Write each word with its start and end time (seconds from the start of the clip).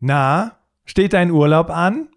Na, 0.00 0.52
steht 0.84 1.12
dein 1.12 1.30
Urlaub 1.30 1.70
an? 1.70 2.08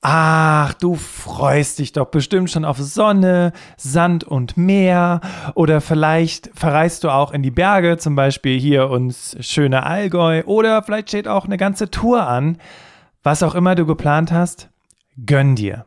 Ach, 0.00 0.74
du 0.74 0.94
freust 0.94 1.80
dich 1.80 1.92
doch 1.92 2.06
bestimmt 2.06 2.50
schon 2.50 2.64
auf 2.64 2.78
Sonne, 2.78 3.52
Sand 3.76 4.22
und 4.22 4.56
Meer. 4.56 5.20
Oder 5.54 5.80
vielleicht 5.80 6.50
verreist 6.54 7.02
du 7.02 7.10
auch 7.10 7.32
in 7.32 7.42
die 7.42 7.50
Berge, 7.50 7.96
zum 7.96 8.14
Beispiel 8.14 8.60
hier 8.60 8.90
uns 8.90 9.36
schöne 9.40 9.84
Allgäu. 9.84 10.44
Oder 10.44 10.82
vielleicht 10.84 11.08
steht 11.08 11.26
auch 11.26 11.46
eine 11.46 11.56
ganze 11.56 11.90
Tour 11.90 12.26
an. 12.26 12.58
Was 13.24 13.42
auch 13.42 13.56
immer 13.56 13.74
du 13.74 13.86
geplant 13.86 14.30
hast, 14.30 14.70
gönn 15.26 15.56
dir. 15.56 15.84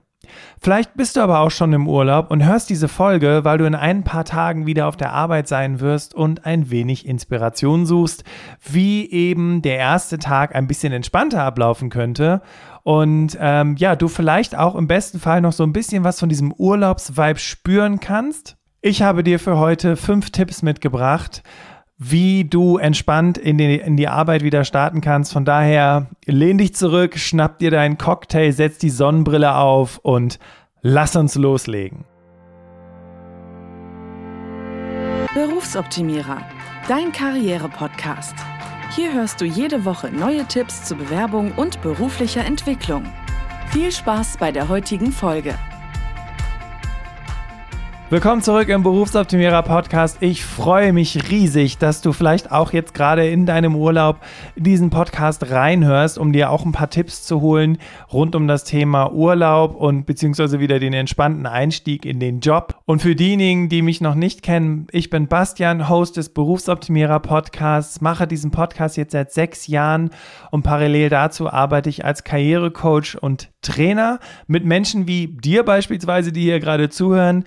Vielleicht 0.59 0.95
bist 0.95 1.15
du 1.15 1.21
aber 1.21 1.39
auch 1.39 1.51
schon 1.51 1.73
im 1.73 1.87
Urlaub 1.87 2.31
und 2.31 2.45
hörst 2.45 2.69
diese 2.69 2.87
Folge, 2.87 3.41
weil 3.43 3.57
du 3.57 3.65
in 3.65 3.75
ein 3.75 4.03
paar 4.03 4.25
Tagen 4.25 4.65
wieder 4.65 4.87
auf 4.87 4.97
der 4.97 5.13
Arbeit 5.13 5.47
sein 5.47 5.79
wirst 5.79 6.13
und 6.13 6.45
ein 6.45 6.69
wenig 6.69 7.05
Inspiration 7.05 7.85
suchst, 7.85 8.23
wie 8.69 9.09
eben 9.09 9.61
der 9.61 9.77
erste 9.77 10.19
Tag 10.19 10.55
ein 10.55 10.67
bisschen 10.67 10.93
entspannter 10.93 11.43
ablaufen 11.43 11.89
könnte 11.89 12.41
und 12.83 13.37
ähm, 13.39 13.75
ja, 13.77 13.95
du 13.95 14.07
vielleicht 14.07 14.57
auch 14.57 14.75
im 14.75 14.87
besten 14.87 15.19
Fall 15.19 15.41
noch 15.41 15.53
so 15.53 15.63
ein 15.63 15.73
bisschen 15.73 16.03
was 16.03 16.19
von 16.19 16.29
diesem 16.29 16.51
Urlaubsvibe 16.51 17.39
spüren 17.39 17.99
kannst. 17.99 18.57
Ich 18.81 19.03
habe 19.03 19.23
dir 19.23 19.39
für 19.39 19.57
heute 19.57 19.95
fünf 19.95 20.31
Tipps 20.31 20.63
mitgebracht, 20.63 21.43
wie 22.03 22.45
du 22.45 22.79
entspannt 22.79 23.37
in 23.37 23.59
die, 23.59 23.75
in 23.75 23.95
die 23.95 24.07
Arbeit 24.07 24.41
wieder 24.41 24.65
starten 24.65 25.01
kannst. 25.01 25.31
Von 25.31 25.45
daher 25.45 26.07
lehn 26.25 26.57
dich 26.57 26.73
zurück, 26.73 27.15
schnapp 27.19 27.59
dir 27.59 27.69
deinen 27.69 27.99
Cocktail, 27.99 28.51
setz 28.51 28.79
die 28.79 28.89
Sonnenbrille 28.89 29.55
auf 29.55 29.99
und 29.99 30.39
lass 30.81 31.15
uns 31.15 31.35
loslegen. 31.35 32.05
Berufsoptimierer, 35.35 36.41
dein 36.87 37.11
Karriere-Podcast. 37.11 38.33
Hier 38.95 39.13
hörst 39.13 39.39
du 39.39 39.45
jede 39.45 39.85
Woche 39.85 40.09
neue 40.09 40.43
Tipps 40.45 40.85
zur 40.85 40.97
Bewerbung 40.97 41.51
und 41.51 41.83
beruflicher 41.83 42.43
Entwicklung. 42.43 43.03
Viel 43.67 43.91
Spaß 43.91 44.37
bei 44.37 44.51
der 44.51 44.69
heutigen 44.69 45.11
Folge. 45.11 45.53
Willkommen 48.11 48.41
zurück 48.41 48.67
im 48.67 48.83
Berufsoptimierer 48.83 49.63
Podcast. 49.63 50.17
Ich 50.19 50.43
freue 50.43 50.91
mich 50.91 51.31
riesig, 51.31 51.77
dass 51.77 52.01
du 52.01 52.11
vielleicht 52.11 52.51
auch 52.51 52.73
jetzt 52.73 52.93
gerade 52.93 53.29
in 53.29 53.45
deinem 53.45 53.73
Urlaub 53.73 54.19
diesen 54.57 54.89
Podcast 54.89 55.49
reinhörst, 55.49 56.17
um 56.17 56.33
dir 56.33 56.49
auch 56.49 56.65
ein 56.65 56.73
paar 56.73 56.89
Tipps 56.89 57.23
zu 57.23 57.39
holen 57.39 57.77
rund 58.11 58.35
um 58.35 58.49
das 58.49 58.65
Thema 58.65 59.13
Urlaub 59.13 59.77
und 59.77 60.05
beziehungsweise 60.05 60.59
wieder 60.59 60.77
den 60.77 60.91
entspannten 60.91 61.45
Einstieg 61.45 62.03
in 62.03 62.19
den 62.19 62.41
Job. 62.41 62.81
Und 62.83 63.01
für 63.01 63.15
diejenigen, 63.15 63.69
die 63.69 63.81
mich 63.81 64.01
noch 64.01 64.15
nicht 64.15 64.43
kennen, 64.43 64.87
ich 64.91 65.09
bin 65.09 65.29
Bastian, 65.29 65.87
Host 65.87 66.17
des 66.17 66.33
Berufsoptimierer 66.33 67.21
Podcasts, 67.21 68.01
mache 68.01 68.27
diesen 68.27 68.51
Podcast 68.51 68.97
jetzt 68.97 69.13
seit 69.13 69.31
sechs 69.31 69.67
Jahren 69.67 70.09
und 70.49 70.63
parallel 70.63 71.07
dazu 71.07 71.49
arbeite 71.49 71.89
ich 71.89 72.03
als 72.03 72.25
Karrierecoach 72.25 73.15
und 73.21 73.51
Trainer 73.61 74.19
mit 74.47 74.65
Menschen 74.65 75.07
wie 75.07 75.27
dir 75.27 75.63
beispielsweise, 75.63 76.33
die 76.33 76.41
hier 76.41 76.59
gerade 76.59 76.89
zuhören 76.89 77.45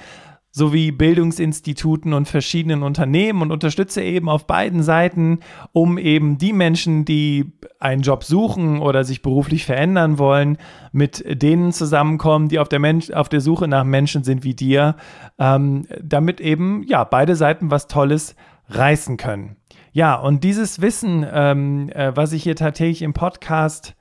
sowie 0.57 0.93
Bildungsinstituten 0.93 2.13
und 2.13 2.29
verschiedenen 2.29 2.85
Unternehmen 2.85 3.43
und 3.43 3.51
unterstütze 3.51 4.05
eben 4.05 4.29
auf 4.29 4.47
beiden 4.47 4.85
Seiten, 4.85 5.41
um 5.73 5.99
eben 5.99 6.39
die 6.39 6.53
Menschen, 6.53 7.05
die 7.05 7.53
einen 7.81 8.03
Job 8.03 8.23
suchen 8.23 8.79
oder 8.79 9.03
sich 9.03 9.21
beruflich 9.21 9.65
verändern 9.65 10.17
wollen, 10.17 10.59
mit 10.93 11.25
denen 11.43 11.73
zusammenkommen, 11.73 12.49
die 12.49 12.61
auf 12.61 12.69
der, 12.69 12.79
Mensch, 12.79 13.11
auf 13.11 13.29
der 13.29 13.41
Suche 13.41 13.67
nach 13.67 13.83
Menschen 13.83 14.23
sind 14.23 14.45
wie 14.45 14.55
dir, 14.55 14.95
ähm, 15.41 15.89
damit 16.01 16.41
eben 16.41 16.85
ja 16.85 17.03
beide 17.03 17.35
Seiten 17.35 17.73
was 17.73 17.89
Tolles 17.89 18.37
reißen 18.69 19.17
können. 19.17 19.57
Ja, 19.91 20.15
und 20.15 20.45
dieses 20.45 20.81
Wissen, 20.81 21.27
ähm, 21.33 21.89
äh, 21.89 22.13
was 22.15 22.33
ich 22.33 22.45
hier 22.45 22.55
tatsächlich 22.55 23.03
im 23.03 23.13
Podcast 23.13 23.97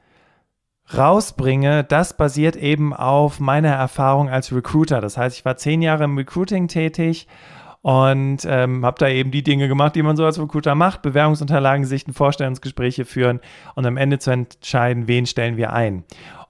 rausbringe, 0.95 1.83
das 1.83 2.15
basiert 2.17 2.55
eben 2.55 2.93
auf 2.93 3.39
meiner 3.39 3.69
Erfahrung 3.69 4.29
als 4.29 4.53
Recruiter. 4.53 5.01
Das 5.01 5.17
heißt, 5.17 5.37
ich 5.37 5.45
war 5.45 5.57
zehn 5.57 5.81
Jahre 5.81 6.03
im 6.03 6.17
Recruiting 6.17 6.67
tätig 6.67 7.27
und 7.81 8.45
ähm, 8.45 8.85
habe 8.85 8.97
da 8.99 9.09
eben 9.09 9.31
die 9.31 9.43
Dinge 9.43 9.67
gemacht, 9.67 9.95
die 9.95 10.03
man 10.03 10.15
so 10.15 10.25
als 10.25 10.39
Recruiter 10.39 10.73
macht, 10.73 11.01
Bewerbungsunterlagen 11.01 11.85
sichten, 11.85 12.13
Vorstellungsgespräche 12.13 13.05
führen 13.05 13.39
und 13.75 13.85
am 13.85 13.97
Ende 13.97 14.19
zu 14.19 14.31
entscheiden, 14.31 15.07
wen 15.07 15.25
stellen 15.25 15.57
wir 15.57 15.73
ein. 15.73 16.03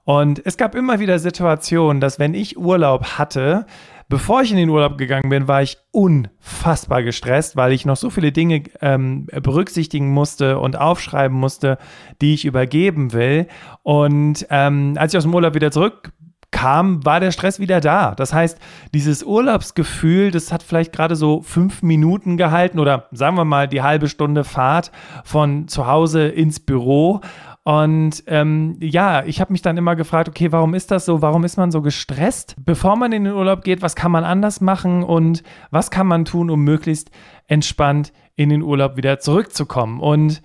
Und 0.04 0.44
es 0.44 0.56
gab 0.56 0.74
immer 0.74 1.00
wieder 1.00 1.18
Situationen, 1.18 2.00
dass 2.00 2.18
wenn 2.18 2.34
ich 2.34 2.58
Urlaub 2.58 3.18
hatte, 3.18 3.66
Bevor 4.08 4.42
ich 4.42 4.50
in 4.50 4.56
den 4.56 4.68
Urlaub 4.68 4.98
gegangen 4.98 5.30
bin, 5.30 5.48
war 5.48 5.62
ich 5.62 5.78
unfassbar 5.90 7.02
gestresst, 7.02 7.56
weil 7.56 7.72
ich 7.72 7.86
noch 7.86 7.96
so 7.96 8.10
viele 8.10 8.32
Dinge 8.32 8.64
ähm, 8.80 9.26
berücksichtigen 9.26 10.10
musste 10.10 10.58
und 10.58 10.76
aufschreiben 10.76 11.36
musste, 11.36 11.78
die 12.20 12.34
ich 12.34 12.44
übergeben 12.44 13.12
will. 13.12 13.46
Und 13.82 14.46
ähm, 14.50 14.94
als 14.98 15.14
ich 15.14 15.18
aus 15.18 15.24
dem 15.24 15.34
Urlaub 15.34 15.54
wieder 15.54 15.70
zurück 15.70 16.12
kam, 16.54 17.04
war 17.04 17.18
der 17.18 17.32
Stress 17.32 17.58
wieder 17.58 17.80
da. 17.80 18.14
Das 18.14 18.32
heißt, 18.32 18.58
dieses 18.94 19.24
Urlaubsgefühl, 19.24 20.30
das 20.30 20.52
hat 20.52 20.62
vielleicht 20.62 20.92
gerade 20.92 21.16
so 21.16 21.42
fünf 21.42 21.82
Minuten 21.82 22.36
gehalten 22.36 22.78
oder 22.78 23.08
sagen 23.10 23.36
wir 23.36 23.44
mal 23.44 23.66
die 23.66 23.82
halbe 23.82 24.08
Stunde 24.08 24.44
Fahrt 24.44 24.92
von 25.24 25.66
zu 25.66 25.88
Hause 25.88 26.28
ins 26.28 26.60
Büro. 26.60 27.20
Und 27.64 28.24
ähm, 28.26 28.76
ja, 28.80 29.24
ich 29.24 29.40
habe 29.40 29.52
mich 29.52 29.62
dann 29.62 29.78
immer 29.78 29.96
gefragt, 29.96 30.28
okay, 30.28 30.52
warum 30.52 30.74
ist 30.74 30.90
das 30.90 31.06
so? 31.06 31.22
Warum 31.22 31.44
ist 31.44 31.56
man 31.56 31.72
so 31.72 31.80
gestresst? 31.80 32.56
Bevor 32.62 32.94
man 32.96 33.10
in 33.12 33.24
den 33.24 33.32
Urlaub 33.32 33.64
geht, 33.64 33.80
was 33.80 33.96
kann 33.96 34.12
man 34.12 34.22
anders 34.22 34.60
machen 34.60 35.02
und 35.02 35.42
was 35.70 35.90
kann 35.90 36.06
man 36.06 36.26
tun, 36.26 36.50
um 36.50 36.62
möglichst 36.62 37.10
entspannt 37.48 38.12
in 38.36 38.50
den 38.50 38.60
Urlaub 38.60 38.98
wieder 38.98 39.18
zurückzukommen? 39.18 40.00
Und 40.00 40.42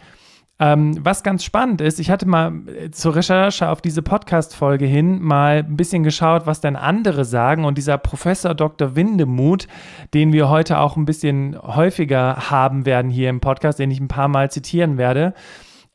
ähm, 0.62 0.98
was 1.04 1.24
ganz 1.24 1.44
spannend 1.44 1.82
ist, 1.82 2.00
ich 2.00 2.10
hatte 2.10 2.26
mal 2.26 2.54
äh, 2.68 2.90
zur 2.92 3.16
Recherche 3.16 3.68
auf 3.68 3.82
diese 3.82 4.02
Podcast-Folge 4.02 4.86
hin 4.86 5.22
mal 5.22 5.66
ein 5.68 5.76
bisschen 5.76 6.04
geschaut, 6.04 6.46
was 6.46 6.62
denn 6.62 6.78
andere 6.78 7.26
sagen. 7.26 7.66
Und 7.66 7.78
dieser 7.78 7.98
Professor 7.98 8.54
Dr. 8.54 8.96
Windemuth, 8.96 9.68
den 10.14 10.32
wir 10.32 10.50
heute 10.50 10.80
auch 10.80 10.96
ein 10.96 11.06
bisschen 11.06 11.62
häufiger 11.62 12.50
haben 12.50 12.86
werden 12.86 13.12
hier 13.12 13.30
im 13.30 13.42
Podcast, 13.42 13.80
den 13.80 13.92
ich 13.92 14.00
ein 14.00 14.08
paar 14.08 14.30
Mal 14.30 14.52
zitieren 14.52 14.98
werde, 14.98 15.34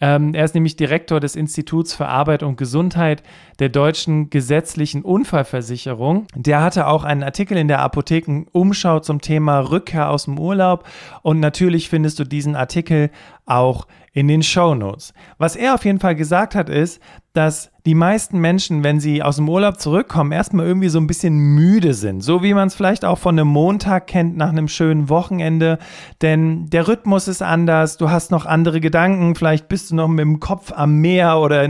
ähm, 0.05 0.35
er 0.35 0.45
ist 0.45 0.55
nämlich 0.55 0.77
Direktor 0.77 1.19
des 1.19 1.35
Instituts 1.35 1.95
für 1.95 2.07
Arbeit 2.07 2.43
und 2.43 2.59
Gesundheit 2.59 3.23
der 3.59 3.71
deutschen 3.71 4.29
gesetzlichen 4.29 5.01
Unfallversicherung. 5.01 6.27
Der 6.35 6.61
hatte 6.61 6.89
auch 6.89 7.05
einen 7.05 7.23
Artikel 7.23 7.57
in 7.57 7.69
der 7.69 7.81
Apothekenumschau 7.81 9.01
zum 9.01 9.23
Thema 9.23 9.61
Rückkehr 9.61 10.11
aus 10.11 10.27
dem 10.27 10.39
Urlaub 10.39 10.87
und 11.23 11.41
natürlich 11.41 11.89
findest 11.89 12.19
du 12.19 12.25
diesen 12.25 12.55
Artikel 12.55 13.11
auch 13.47 13.87
in 13.87 14.04
den 14.15 14.43
Show 14.43 14.75
Notes. 14.75 15.13
Was 15.39 15.57
er 15.57 15.75
auf 15.75 15.85
jeden 15.85 15.99
Fall 15.99 16.15
gesagt 16.15 16.55
hat, 16.55 16.69
ist, 16.69 17.01
dass 17.35 17.73
die 17.85 17.97
meisten 17.97 18.39
Menschen, 18.39 18.85
wenn 18.85 19.01
sie 19.01 19.23
aus 19.23 19.37
dem 19.37 19.49
Urlaub 19.49 19.81
zurückkommen, 19.81 20.31
erstmal 20.31 20.67
irgendwie 20.67 20.89
so 20.89 21.01
ein 21.01 21.09
bisschen 21.09 21.37
müde 21.37 21.93
sind. 21.93 22.23
So 22.23 22.45
wie 22.45 22.55
man 22.55 22.69
es 22.69 22.77
vielleicht 22.77 23.05
auch 23.05 23.19
von 23.19 23.37
einem 23.37 23.49
Montag 23.49 24.07
kennt 24.07 24.37
nach 24.37 24.51
einem 24.51 24.69
schönen 24.69 25.09
Wochenende. 25.09 25.79
Denn 26.23 26.71
der 26.71 26.87
Rhythmus 26.87 27.27
ist 27.27 27.43
anders, 27.43 27.97
du 27.97 28.09
hast 28.09 28.31
noch 28.31 28.47
andere 28.47 28.81
Gedanken, 28.81 29.35
vielleicht 29.35 29.67
bist 29.67 29.91
du 29.91 29.97
noch 29.97 30.07
mit 30.07 30.21
dem 30.21 30.39
Kopf 30.39 30.73
am 30.73 31.01
Meer 31.01 31.39
oder 31.39 31.69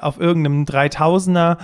auf 0.00 0.20
irgendeinem 0.20 0.64
3000er 0.64 1.56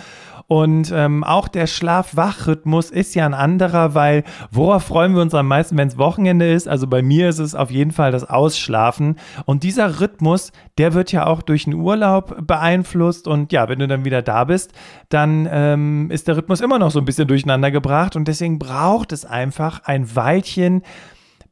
und 0.53 0.93
ähm, 0.95 1.25
auch 1.25 1.49
der 1.49 1.67
Schlaf-Wach-Rhythmus 1.67 2.91
ist 2.91 3.15
ja 3.15 3.25
ein 3.25 3.33
anderer, 3.33 3.95
weil 3.95 4.23
worauf 4.51 4.83
freuen 4.85 5.15
wir 5.15 5.23
uns 5.23 5.33
am 5.33 5.49
meisten, 5.49 5.79
wenn 5.79 5.89
es 5.89 5.97
Wochenende 5.97 6.53
ist? 6.53 6.69
Also 6.69 6.87
bei 6.87 7.01
mir 7.01 7.31
ist 7.31 7.39
es 7.39 7.55
auf 7.55 7.71
jeden 7.71 7.91
Fall 7.91 8.13
das 8.13 8.29
Ausschlafen. 8.29 9.17
Und 9.47 9.63
dieser 9.63 9.99
Rhythmus, 9.99 10.53
der 10.77 10.93
wird 10.93 11.11
ja 11.11 11.27
auch 11.27 11.41
durch 11.41 11.65
den 11.65 11.73
Urlaub 11.73 12.47
beeinflusst. 12.47 13.29
Und 13.29 13.51
ja, 13.51 13.71
wenn 13.71 13.79
du 13.79 13.89
dann 13.89 14.05
wieder 14.05 14.21
da 14.21 14.45
bist, 14.45 14.75
dann 15.09 15.49
ähm, 15.51 16.11
ist 16.11 16.29
der 16.29 16.37
Rhythmus 16.37 16.61
immer 16.61 16.79
noch 16.79 16.91
so 16.91 16.99
ein 16.99 17.07
bisschen 17.07 17.29
durcheinander 17.29 17.71
gebracht. 17.71 18.15
Und 18.15 18.29
deswegen 18.29 18.59
braucht 18.59 19.13
es 19.13 19.25
einfach 19.25 19.85
ein 19.85 20.15
Weilchen, 20.15 20.83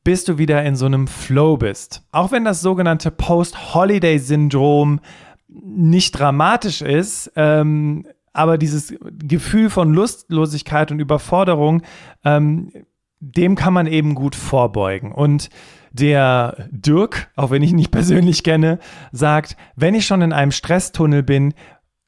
bis 0.05 0.25
du 0.25 0.37
wieder 0.37 0.63
in 0.63 0.77
so 0.77 0.85
einem 0.85 1.07
Flow 1.07 1.57
bist. 1.57 2.03
Auch 2.13 2.33
wenn 2.33 2.45
das 2.45 2.61
sogenannte 2.61 3.11
Post-Holiday-Syndrom 3.11 5.01
nicht 5.49 6.19
dramatisch 6.19 6.83
ist, 6.83 7.33
ähm, 7.35 8.05
aber 8.33 8.59
dieses 8.59 8.95
Gefühl 9.01 9.71
von 9.71 9.93
Lustlosigkeit 9.93 10.93
und 10.93 11.01
Überforderung, 11.01 11.83
ähm, 12.25 12.73
dem 13.21 13.55
kann 13.55 13.75
man 13.75 13.87
eben 13.87 14.15
gut 14.15 14.35
vorbeugen. 14.35 15.13
Und 15.13 15.51
der 15.93 16.69
Dirk, 16.71 17.31
auch 17.37 17.51
wenn 17.51 17.63
ich 17.63 17.71
ihn 17.71 17.77
nicht 17.77 17.91
persönlich 17.91 18.45
kenne, 18.45 18.79
sagt, 19.13 19.57
wenn 19.77 19.95
ich 19.95 20.07
schon 20.07 20.23
in 20.23 20.33
einem 20.33 20.53
Stresstunnel 20.53 21.23
bin, 21.23 21.55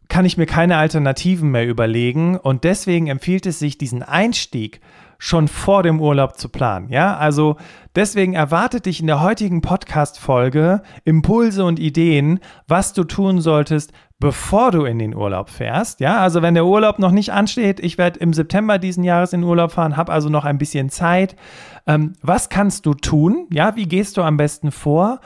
kann 0.09 0.25
ich 0.25 0.37
mir 0.37 0.47
keine 0.47 0.77
Alternativen 0.77 1.51
mehr 1.51 1.67
überlegen. 1.67 2.37
Und 2.37 2.65
deswegen 2.65 3.07
empfiehlt 3.07 3.47
es 3.47 3.59
sich, 3.59 3.79
diesen 3.79 4.03
Einstieg 4.03 4.81
schon 5.19 5.47
vor 5.47 5.85
dem 5.85 6.01
Urlaub 6.01 6.37
zu 6.37 6.49
planen. 6.49 6.89
Ja, 6.89 7.17
also 7.17 7.57
deswegen 7.95 8.35
erwartet 8.35 8.87
dich 8.87 9.01
in 9.01 9.07
der 9.07 9.23
heutigen 9.23 9.61
Podcast-Folge 9.61 10.83
Impulse 11.05 11.65
und 11.65 11.79
Ideen, 11.79 12.41
was 12.67 12.93
du 12.93 13.05
tun 13.05 13.41
solltest, 13.41 13.93
bevor 14.23 14.71
du 14.71 14.85
in 14.85 15.01
den 15.01 15.17
Urlaub 15.17 15.51
fährst. 15.51 15.99
Ja, 15.99 16.21
also 16.21 16.43
wenn 16.43 16.55
der 16.55 16.65
Urlaub 16.65 17.01
noch 17.01 17.11
nicht 17.11 17.33
ansteht, 17.33 17.81
ich 17.81 17.99
werde 17.99 18.21
im 18.21 18.33
September 18.33 18.79
diesen 18.79 19.03
Jahres 19.03 19.33
in 19.33 19.41
den 19.41 19.51
Urlaub 19.51 19.73
fahren, 19.73 19.97
habe 19.97 20.13
also 20.13 20.29
noch 20.29 20.45
ein 20.45 20.59
bisschen 20.59 20.91
Zeit. 20.91 21.35
Ähm, 21.89 22.13
was 22.23 22.49
kannst 22.49 22.87
du 22.87 22.95
tun? 22.95 23.49
Ja, 23.51 23.75
wie 23.75 23.87
gehst 23.87 24.17
du 24.17 24.23
am 24.23 24.37
besten 24.37 24.71
vor? 24.71 25.19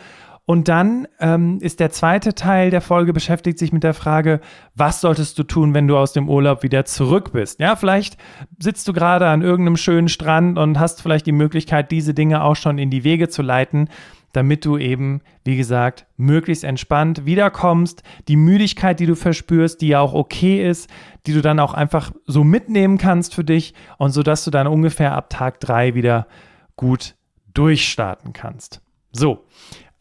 Und 0.46 0.68
dann 0.68 1.06
ähm, 1.20 1.58
ist 1.60 1.78
der 1.78 1.90
zweite 1.90 2.34
Teil 2.34 2.70
der 2.70 2.80
Folge 2.80 3.12
beschäftigt 3.12 3.58
sich 3.58 3.70
mit 3.70 3.82
der 3.82 3.92
Frage, 3.92 4.40
was 4.74 5.02
solltest 5.02 5.38
du 5.38 5.42
tun, 5.42 5.74
wenn 5.74 5.88
du 5.88 5.98
aus 5.98 6.14
dem 6.14 6.30
Urlaub 6.30 6.62
wieder 6.62 6.86
zurück 6.86 7.32
bist? 7.32 7.60
Ja, 7.60 7.76
vielleicht 7.76 8.16
sitzt 8.58 8.88
du 8.88 8.94
gerade 8.94 9.26
an 9.26 9.42
irgendeinem 9.42 9.76
schönen 9.76 10.08
Strand 10.08 10.56
und 10.56 10.78
hast 10.78 11.02
vielleicht 11.02 11.26
die 11.26 11.32
Möglichkeit, 11.32 11.90
diese 11.90 12.14
Dinge 12.14 12.42
auch 12.42 12.56
schon 12.56 12.78
in 12.78 12.88
die 12.88 13.04
Wege 13.04 13.28
zu 13.28 13.42
leiten 13.42 13.90
damit 14.36 14.64
du 14.66 14.76
eben, 14.76 15.22
wie 15.44 15.56
gesagt, 15.56 16.06
möglichst 16.16 16.62
entspannt 16.62 17.24
wiederkommst. 17.24 18.02
Die 18.28 18.36
Müdigkeit, 18.36 19.00
die 19.00 19.06
du 19.06 19.16
verspürst, 19.16 19.80
die 19.80 19.88
ja 19.88 20.00
auch 20.00 20.12
okay 20.12 20.68
ist, 20.68 20.90
die 21.26 21.32
du 21.32 21.40
dann 21.40 21.58
auch 21.58 21.72
einfach 21.72 22.12
so 22.26 22.44
mitnehmen 22.44 22.98
kannst 22.98 23.34
für 23.34 23.44
dich 23.44 23.74
und 23.96 24.10
so 24.10 24.22
dass 24.22 24.44
du 24.44 24.50
dann 24.50 24.66
ungefähr 24.66 25.14
ab 25.14 25.30
Tag 25.30 25.60
drei 25.60 25.94
wieder 25.94 26.26
gut 26.76 27.14
durchstarten 27.54 28.34
kannst. 28.34 28.82
So, 29.10 29.46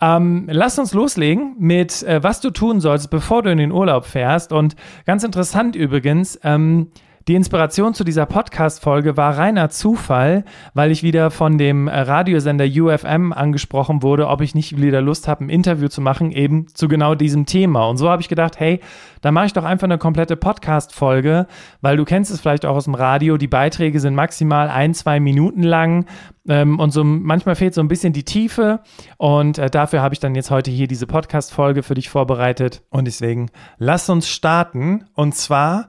ähm, 0.01 0.47
lass 0.51 0.77
uns 0.77 0.93
loslegen 0.93 1.55
mit, 1.57 2.03
äh, 2.03 2.21
was 2.21 2.41
du 2.41 2.51
tun 2.51 2.81
sollst, 2.81 3.09
bevor 3.09 3.43
du 3.43 3.51
in 3.51 3.57
den 3.57 3.71
Urlaub 3.71 4.05
fährst. 4.05 4.51
Und 4.51 4.75
ganz 5.05 5.23
interessant 5.23 5.75
übrigens, 5.77 6.37
ähm, 6.43 6.91
die 7.27 7.33
Inspiration 7.33 7.95
zu 7.95 8.03
dieser 8.03 8.27
Podcast-Folge 8.27 9.17
war 9.17 9.35
reiner 9.35 9.71
Zufall, 9.71 10.45
weil 10.75 10.91
ich 10.91 11.01
wieder 11.01 11.31
von 11.31 11.57
dem 11.57 11.87
äh, 11.87 11.99
Radiosender 11.99 12.65
UFM 12.65 13.33
angesprochen 13.33 14.03
wurde, 14.03 14.27
ob 14.27 14.41
ich 14.41 14.53
nicht 14.53 14.79
wieder 14.79 15.01
Lust 15.01 15.27
habe, 15.27 15.43
ein 15.43 15.49
Interview 15.49 15.87
zu 15.87 16.01
machen, 16.01 16.31
eben 16.31 16.67
zu 16.75 16.87
genau 16.87 17.15
diesem 17.15 17.47
Thema. 17.47 17.87
Und 17.87 17.97
so 17.97 18.11
habe 18.11 18.21
ich 18.21 18.29
gedacht, 18.29 18.59
hey, 18.59 18.79
dann 19.21 19.33
mache 19.33 19.47
ich 19.47 19.53
doch 19.53 19.63
einfach 19.63 19.85
eine 19.85 19.97
komplette 19.97 20.35
Podcast-Folge, 20.35 21.47
weil 21.81 21.97
du 21.97 22.05
kennst 22.05 22.29
es 22.29 22.41
vielleicht 22.41 22.63
auch 22.63 22.75
aus 22.75 22.83
dem 22.83 22.93
Radio, 22.93 23.37
die 23.37 23.47
Beiträge 23.47 23.99
sind 23.99 24.13
maximal 24.13 24.69
ein, 24.69 24.93
zwei 24.93 25.19
Minuten 25.19 25.63
lang. 25.63 26.05
Ähm, 26.47 26.77
und 26.79 26.91
so 26.91 27.03
manchmal 27.03 27.55
fehlt 27.55 27.73
so 27.73 27.81
ein 27.81 27.87
bisschen 27.87 28.13
die 28.13 28.23
Tiefe. 28.23 28.81
Und 29.17 29.57
äh, 29.57 29.71
dafür 29.71 30.03
habe 30.03 30.13
ich 30.13 30.19
dann 30.19 30.35
jetzt 30.35 30.51
heute 30.51 30.69
hier 30.69 30.87
diese 30.87 31.07
Podcast-Folge 31.07 31.81
für 31.81 31.95
dich 31.95 32.07
vorbereitet. 32.07 32.83
Und 32.91 33.05
deswegen 33.05 33.49
lass 33.79 34.11
uns 34.11 34.29
starten. 34.29 35.05
Und 35.15 35.33
zwar 35.33 35.87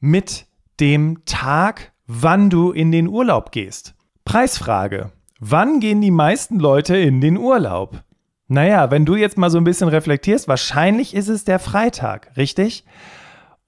mit 0.00 0.46
dem 0.82 1.24
Tag, 1.26 1.92
wann 2.08 2.50
du 2.50 2.72
in 2.72 2.90
den 2.90 3.06
Urlaub 3.06 3.52
gehst. 3.52 3.94
Preisfrage. 4.24 5.12
Wann 5.38 5.78
gehen 5.78 6.00
die 6.00 6.10
meisten 6.10 6.58
Leute 6.58 6.96
in 6.96 7.20
den 7.20 7.38
Urlaub? 7.38 8.02
Naja, 8.48 8.90
wenn 8.90 9.06
du 9.06 9.14
jetzt 9.14 9.38
mal 9.38 9.48
so 9.48 9.58
ein 9.58 9.64
bisschen 9.64 9.86
reflektierst, 9.86 10.48
wahrscheinlich 10.48 11.14
ist 11.14 11.28
es 11.28 11.44
der 11.44 11.60
Freitag, 11.60 12.36
richtig? 12.36 12.84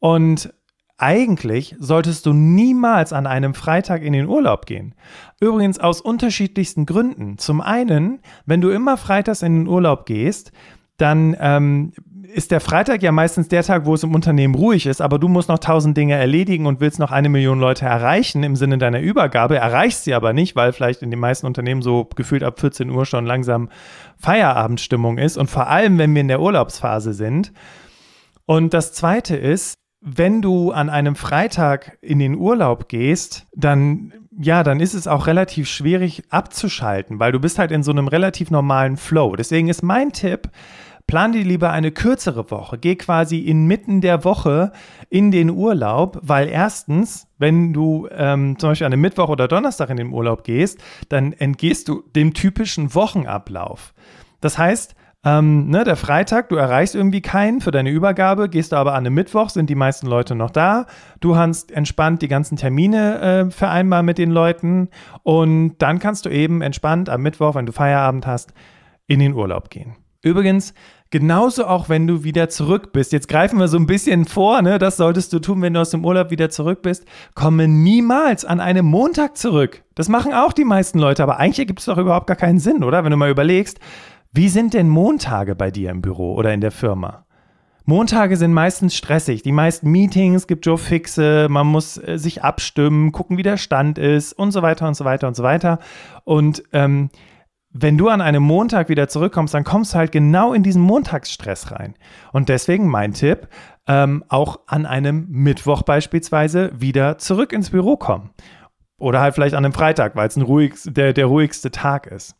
Und 0.01 0.53
eigentlich 0.99 1.77
solltest 1.79 2.27
du 2.27 2.33
niemals 2.33 3.13
an 3.13 3.29
einem 3.29 3.55
Freitag 3.55 4.03
in 4.03 4.13
den 4.13 4.27
Urlaub 4.27 4.67
gehen. 4.67 4.97
Übrigens 5.41 5.79
aus 5.79 6.01
unterschiedlichsten 6.01 6.85
Gründen. 6.85 7.39
Zum 7.39 7.61
einen, 7.61 8.23
wenn 8.45 8.61
du 8.61 8.71
immer 8.71 8.97
freitags 8.97 9.43
in 9.43 9.55
den 9.55 9.69
Urlaub 9.69 10.05
gehst, 10.05 10.51
dann 10.97 11.37
ähm, 11.41 11.93
ist 12.35 12.51
der 12.51 12.61
Freitag 12.61 13.03
ja 13.03 13.13
meistens 13.13 13.49
der 13.49 13.63
Tag, 13.63 13.87
wo 13.87 13.95
es 13.95 14.03
im 14.03 14.15
Unternehmen 14.15 14.55
ruhig 14.55 14.87
ist, 14.87 15.01
aber 15.01 15.19
du 15.19 15.29
musst 15.29 15.49
noch 15.49 15.61
tausend 15.61 15.97
Dinge 15.97 16.15
erledigen 16.15 16.67
und 16.67 16.81
willst 16.81 16.99
noch 16.99 17.13
eine 17.13 17.29
Million 17.29 17.61
Leute 17.61 17.85
erreichen 17.85 18.43
im 18.43 18.57
Sinne 18.57 18.79
deiner 18.79 19.01
Übergabe, 19.01 19.57
erreichst 19.57 20.05
sie 20.05 20.15
aber 20.15 20.33
nicht, 20.33 20.57
weil 20.57 20.73
vielleicht 20.73 21.03
in 21.03 21.11
den 21.11 21.21
meisten 21.21 21.47
Unternehmen 21.47 21.81
so 21.81 22.09
gefühlt 22.17 22.43
ab 22.43 22.59
14 22.59 22.91
Uhr 22.91 23.07
schon 23.07 23.25
langsam 23.25 23.69
Feierabendstimmung 24.19 25.19
ist 25.19 25.37
und 25.37 25.49
vor 25.49 25.69
allem, 25.69 25.99
wenn 25.99 26.13
wir 26.13 26.23
in 26.23 26.29
der 26.29 26.41
Urlaubsphase 26.41 27.15
sind. 27.15 27.53
Und 28.47 28.75
das 28.75 28.93
Zweite 28.93 29.37
ist, 29.37 29.75
wenn 30.01 30.43
du 30.43 30.73
an 30.73 30.91
einem 30.91 31.15
Freitag 31.15 31.99
in 32.03 32.19
den 32.19 32.37
Urlaub 32.37 32.89
gehst, 32.89 33.47
dann 33.55 34.13
ja, 34.37 34.65
dann 34.65 34.81
ist 34.81 34.95
es 34.95 35.07
auch 35.07 35.29
relativ 35.29 35.69
schwierig 35.69 36.25
abzuschalten, 36.31 37.21
weil 37.21 37.31
du 37.31 37.39
bist 37.39 37.61
halt 37.61 37.71
in 37.71 37.85
so 37.85 37.93
einem 37.93 38.09
relativ 38.09 38.51
normalen 38.51 38.97
Flow. 38.97 39.37
Deswegen 39.37 39.69
ist 39.69 39.85
mein 39.85 40.11
Tipp, 40.13 40.51
Plan 41.07 41.33
dir 41.33 41.45
lieber 41.45 41.71
eine 41.71 41.93
kürzere 41.93 42.51
Woche. 42.51 42.79
Geh 42.79 42.97
quasi 42.97 43.41
inmitten 43.41 44.01
der 44.01 44.25
Woche 44.25 44.73
in 45.11 45.31
den 45.31 45.51
Urlaub, 45.51 46.19
weil 46.23 46.49
erstens, 46.49 47.29
wenn 47.39 47.73
du 47.73 48.09
ähm, 48.11 48.59
zum 48.59 48.71
Beispiel 48.71 48.87
an 48.87 48.93
einem 48.93 49.03
Mittwoch 49.03 49.29
oder 49.29 49.47
Donnerstag 49.47 49.91
in 49.91 49.99
den 49.99 50.13
Urlaub 50.13 50.45
gehst, 50.45 50.83
dann 51.11 51.33
entgehst 51.33 51.89
du 51.89 52.03
dem 52.17 52.33
typischen 52.33 52.95
Wochenablauf. 52.95 53.93
Das 54.41 54.57
heißt, 54.57 54.95
ähm, 55.27 55.69
ne, 55.71 55.85
der 55.85 55.97
Freitag, 55.97 56.51
du 56.51 56.57
erreichst 56.57 56.95
irgendwie 56.95 57.23
keinen 57.23 57.61
für 57.61 57.71
deine 57.71 57.91
Übergabe, 57.91 58.49
gehst 58.49 58.73
du 58.73 58.77
aber 58.77 58.93
an 58.93 59.07
einem 59.07 59.15
Mittwoch, 59.15 59.49
sind 59.49 59.71
die 59.71 59.75
meisten 59.75 60.07
Leute 60.07 60.35
noch 60.35 60.51
da. 60.51 60.87
Du 61.21 61.33
kannst 61.33 61.73
entspannt 61.73 62.21
die 62.21 62.29
ganzen 62.29 62.57
Termine 62.57 63.21
äh, 63.21 63.51
vereinbaren 63.51 64.05
mit 64.05 64.19
den 64.19 64.31
Leuten 64.31 64.89
und 65.23 65.77
dann 65.79 65.99
kannst 65.99 66.27
du 66.27 66.31
eben 66.31 66.61
entspannt 66.61 67.09
am 67.09 67.23
Mittwoch, 67.23 67.55
wenn 67.55 67.65
du 67.67 67.73
Feierabend 67.73 68.27
hast, 68.27 68.53
in 69.07 69.19
den 69.19 69.33
Urlaub 69.33 69.71
gehen. 69.71 69.97
Übrigens, 70.25 70.73
genauso 71.11 71.67
auch 71.67 71.89
wenn 71.89 72.07
du 72.07 72.25
wieder 72.25 72.49
zurück 72.49 72.93
bist. 72.93 73.13
Jetzt 73.13 73.29
greifen 73.29 73.59
wir 73.59 73.69
so 73.69 73.77
ein 73.77 73.87
bisschen 73.87 74.25
vor, 74.25 74.63
ne? 74.63 74.79
Das 74.79 74.97
solltest 74.97 75.33
du 75.35 75.39
tun, 75.39 75.61
wenn 75.63 75.75
du 75.75 75.81
aus 75.81 75.91
dem 75.91 76.05
Urlaub 76.05 76.31
wieder 76.31 76.49
zurück 76.49 76.81
bist. 76.81 77.05
Komme 77.35 77.69
niemals 77.69 78.45
an 78.45 78.59
einem 78.59 78.87
Montag 78.87 79.37
zurück. 79.37 79.85
Das 79.95 80.09
machen 80.09 80.33
auch 80.33 80.55
die 80.55 80.65
meisten 80.65 80.99
Leute, 80.99 81.23
aber 81.23 81.39
eigentlich 81.39 81.59
ergibt 81.59 81.81
es 81.81 81.87
doch 81.87 81.99
überhaupt 81.99 82.27
gar 82.27 82.37
keinen 82.37 82.59
Sinn, 82.59 82.83
oder? 82.83 83.05
Wenn 83.05 83.11
du 83.11 83.19
mal 83.19 83.31
überlegst, 83.31 83.79
wie 84.33 84.49
sind 84.49 84.73
denn 84.73 84.89
Montage 84.89 85.55
bei 85.55 85.71
dir 85.71 85.91
im 85.91 86.01
Büro 86.01 86.35
oder 86.35 86.55
in 86.55 86.63
der 86.63 86.73
Firma? 86.73 87.25
Montage 87.85 88.39
sind 88.39 88.55
meistens 88.55 88.97
stressig. 88.97 89.43
Die 89.43 89.53
meisten 89.53 89.91
Meetings 89.91 90.47
gibt 90.47 90.65
Joe 90.65 90.79
Fixe, 90.79 91.49
man 91.51 91.67
muss 91.67 91.99
äh, 91.99 92.17
sich 92.17 92.43
abstimmen, 92.43 93.13
gucken, 93.13 93.37
wie 93.37 93.43
der 93.43 93.59
Stand 93.59 93.99
ist 93.99 94.33
und 94.33 94.53
so 94.53 94.63
weiter 94.63 94.89
und 94.89 94.95
so 94.95 95.05
weiter 95.05 95.29
und 95.29 95.37
so 95.37 95.43
weiter. 95.43 95.79
Und 96.25 96.63
ähm, 96.73 97.11
wenn 97.77 97.99
du 97.99 98.09
an 98.09 98.21
einem 98.21 98.45
Montag 98.45 98.89
wieder 98.89 99.09
zurückkommst, 99.09 99.53
dann 99.53 99.65
kommst 99.65 99.93
du 99.93 99.99
halt 99.99 100.13
genau 100.13 100.53
in 100.53 100.63
diesen 100.63 100.81
Montagsstress 100.81 101.73
rein. 101.73 101.97
Und 102.33 102.49
deswegen 102.49 102.89
mein 102.89 103.13
Tipp, 103.13 103.49
ähm, 103.89 104.25
auch 104.29 104.61
an 104.67 104.87
einem 104.87 105.27
Mittwoch 105.29 105.83
beispielsweise 105.83 106.71
wieder 106.79 107.19
zurück 107.19 107.53
ins 107.53 107.71
Büro 107.71 107.97
kommen. 107.97 108.31
Oder 108.97 109.21
halt 109.21 109.35
vielleicht 109.35 109.57
an 109.57 109.65
einem 109.65 109.75
Freitag, 109.75 110.15
weil 110.15 110.29
es 110.29 110.37
ein 110.37 110.43
ruhig, 110.43 110.75
der, 110.87 111.13
der 111.13 111.27
ruhigste 111.27 111.73
Tag 111.73 112.07
ist. 112.07 112.37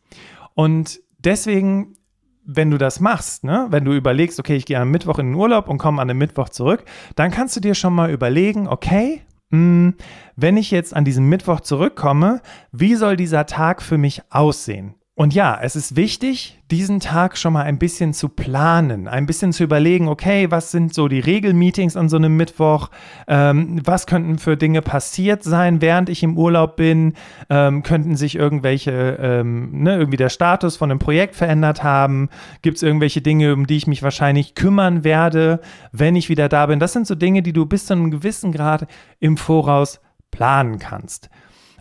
Und 0.53 1.01
deswegen, 1.19 1.97
wenn 2.45 2.71
du 2.71 2.77
das 2.77 3.01
machst, 3.01 3.43
ne, 3.43 3.67
wenn 3.71 3.83
du 3.83 3.91
überlegst, 3.91 4.39
okay, 4.39 4.55
ich 4.55 4.65
gehe 4.65 4.79
am 4.79 4.89
Mittwoch 4.89 5.19
in 5.19 5.27
den 5.27 5.35
Urlaub 5.35 5.67
und 5.67 5.79
komme 5.79 6.01
an 6.01 6.09
einem 6.09 6.17
Mittwoch 6.19 6.47
zurück, 6.47 6.85
dann 7.17 7.29
kannst 7.29 7.57
du 7.57 7.59
dir 7.59 7.75
schon 7.75 7.93
mal 7.93 8.09
überlegen, 8.09 8.69
okay, 8.69 9.21
mh, 9.49 9.57
hm, 9.57 9.95
wenn 10.37 10.55
ich 10.55 10.71
jetzt 10.71 10.95
an 10.95 11.03
diesem 11.03 11.27
Mittwoch 11.27 11.59
zurückkomme, 11.59 12.41
wie 12.71 12.95
soll 12.95 13.17
dieser 13.17 13.45
Tag 13.45 13.81
für 13.81 13.97
mich 13.97 14.21
aussehen? 14.29 14.95
Und 15.17 15.33
ja, 15.33 15.57
es 15.61 15.77
ist 15.77 15.95
wichtig, 15.95 16.59
diesen 16.69 16.99
Tag 16.99 17.37
schon 17.37 17.53
mal 17.53 17.61
ein 17.61 17.79
bisschen 17.79 18.13
zu 18.13 18.27
planen, 18.27 19.07
ein 19.07 19.25
bisschen 19.25 19.53
zu 19.53 19.63
überlegen, 19.63 20.09
okay, 20.09 20.51
was 20.51 20.71
sind 20.71 20.93
so 20.93 21.07
die 21.07 21.21
Regelmeetings 21.21 21.95
an 21.95 22.09
so 22.09 22.17
einem 22.17 22.35
Mittwoch, 22.35 22.89
ähm, 23.29 23.79
was 23.85 24.07
könnten 24.07 24.39
für 24.39 24.57
Dinge 24.57 24.81
passiert 24.81 25.41
sein, 25.41 25.79
während 25.79 26.09
ich 26.09 26.21
im 26.21 26.37
Urlaub 26.37 26.75
bin, 26.75 27.13
ähm, 27.49 27.81
könnten 27.81 28.17
sich 28.17 28.35
irgendwelche, 28.35 29.17
ähm, 29.21 29.83
ne, 29.83 29.95
irgendwie 29.95 30.17
der 30.17 30.27
Status 30.27 30.75
von 30.75 30.91
einem 30.91 30.99
Projekt 30.99 31.37
verändert 31.37 31.81
haben, 31.81 32.27
gibt 32.61 32.75
es 32.75 32.83
irgendwelche 32.83 33.21
Dinge, 33.21 33.53
um 33.53 33.67
die 33.67 33.77
ich 33.77 33.87
mich 33.87 34.03
wahrscheinlich 34.03 34.53
kümmern 34.53 35.05
werde, 35.05 35.61
wenn 35.93 36.17
ich 36.17 36.27
wieder 36.27 36.49
da 36.49 36.65
bin. 36.65 36.81
Das 36.81 36.91
sind 36.91 37.07
so 37.07 37.15
Dinge, 37.15 37.41
die 37.41 37.53
du 37.53 37.65
bis 37.65 37.85
zu 37.85 37.93
einem 37.93 38.11
gewissen 38.11 38.51
Grad 38.51 38.85
im 39.21 39.37
Voraus 39.37 40.01
planen 40.29 40.77
kannst. 40.77 41.29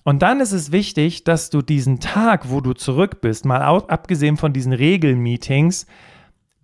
Und 0.04 0.20
dann 0.20 0.40
ist 0.40 0.52
es 0.52 0.70
wichtig, 0.70 1.24
dass 1.24 1.48
du 1.48 1.62
diesen 1.62 1.98
Tag, 1.98 2.50
wo 2.50 2.60
du 2.60 2.74
zurück 2.74 3.22
bist, 3.22 3.46
mal 3.46 3.62
abgesehen 3.62 4.36
von 4.36 4.52
diesen 4.52 4.74
Regelmeetings, 4.74 5.86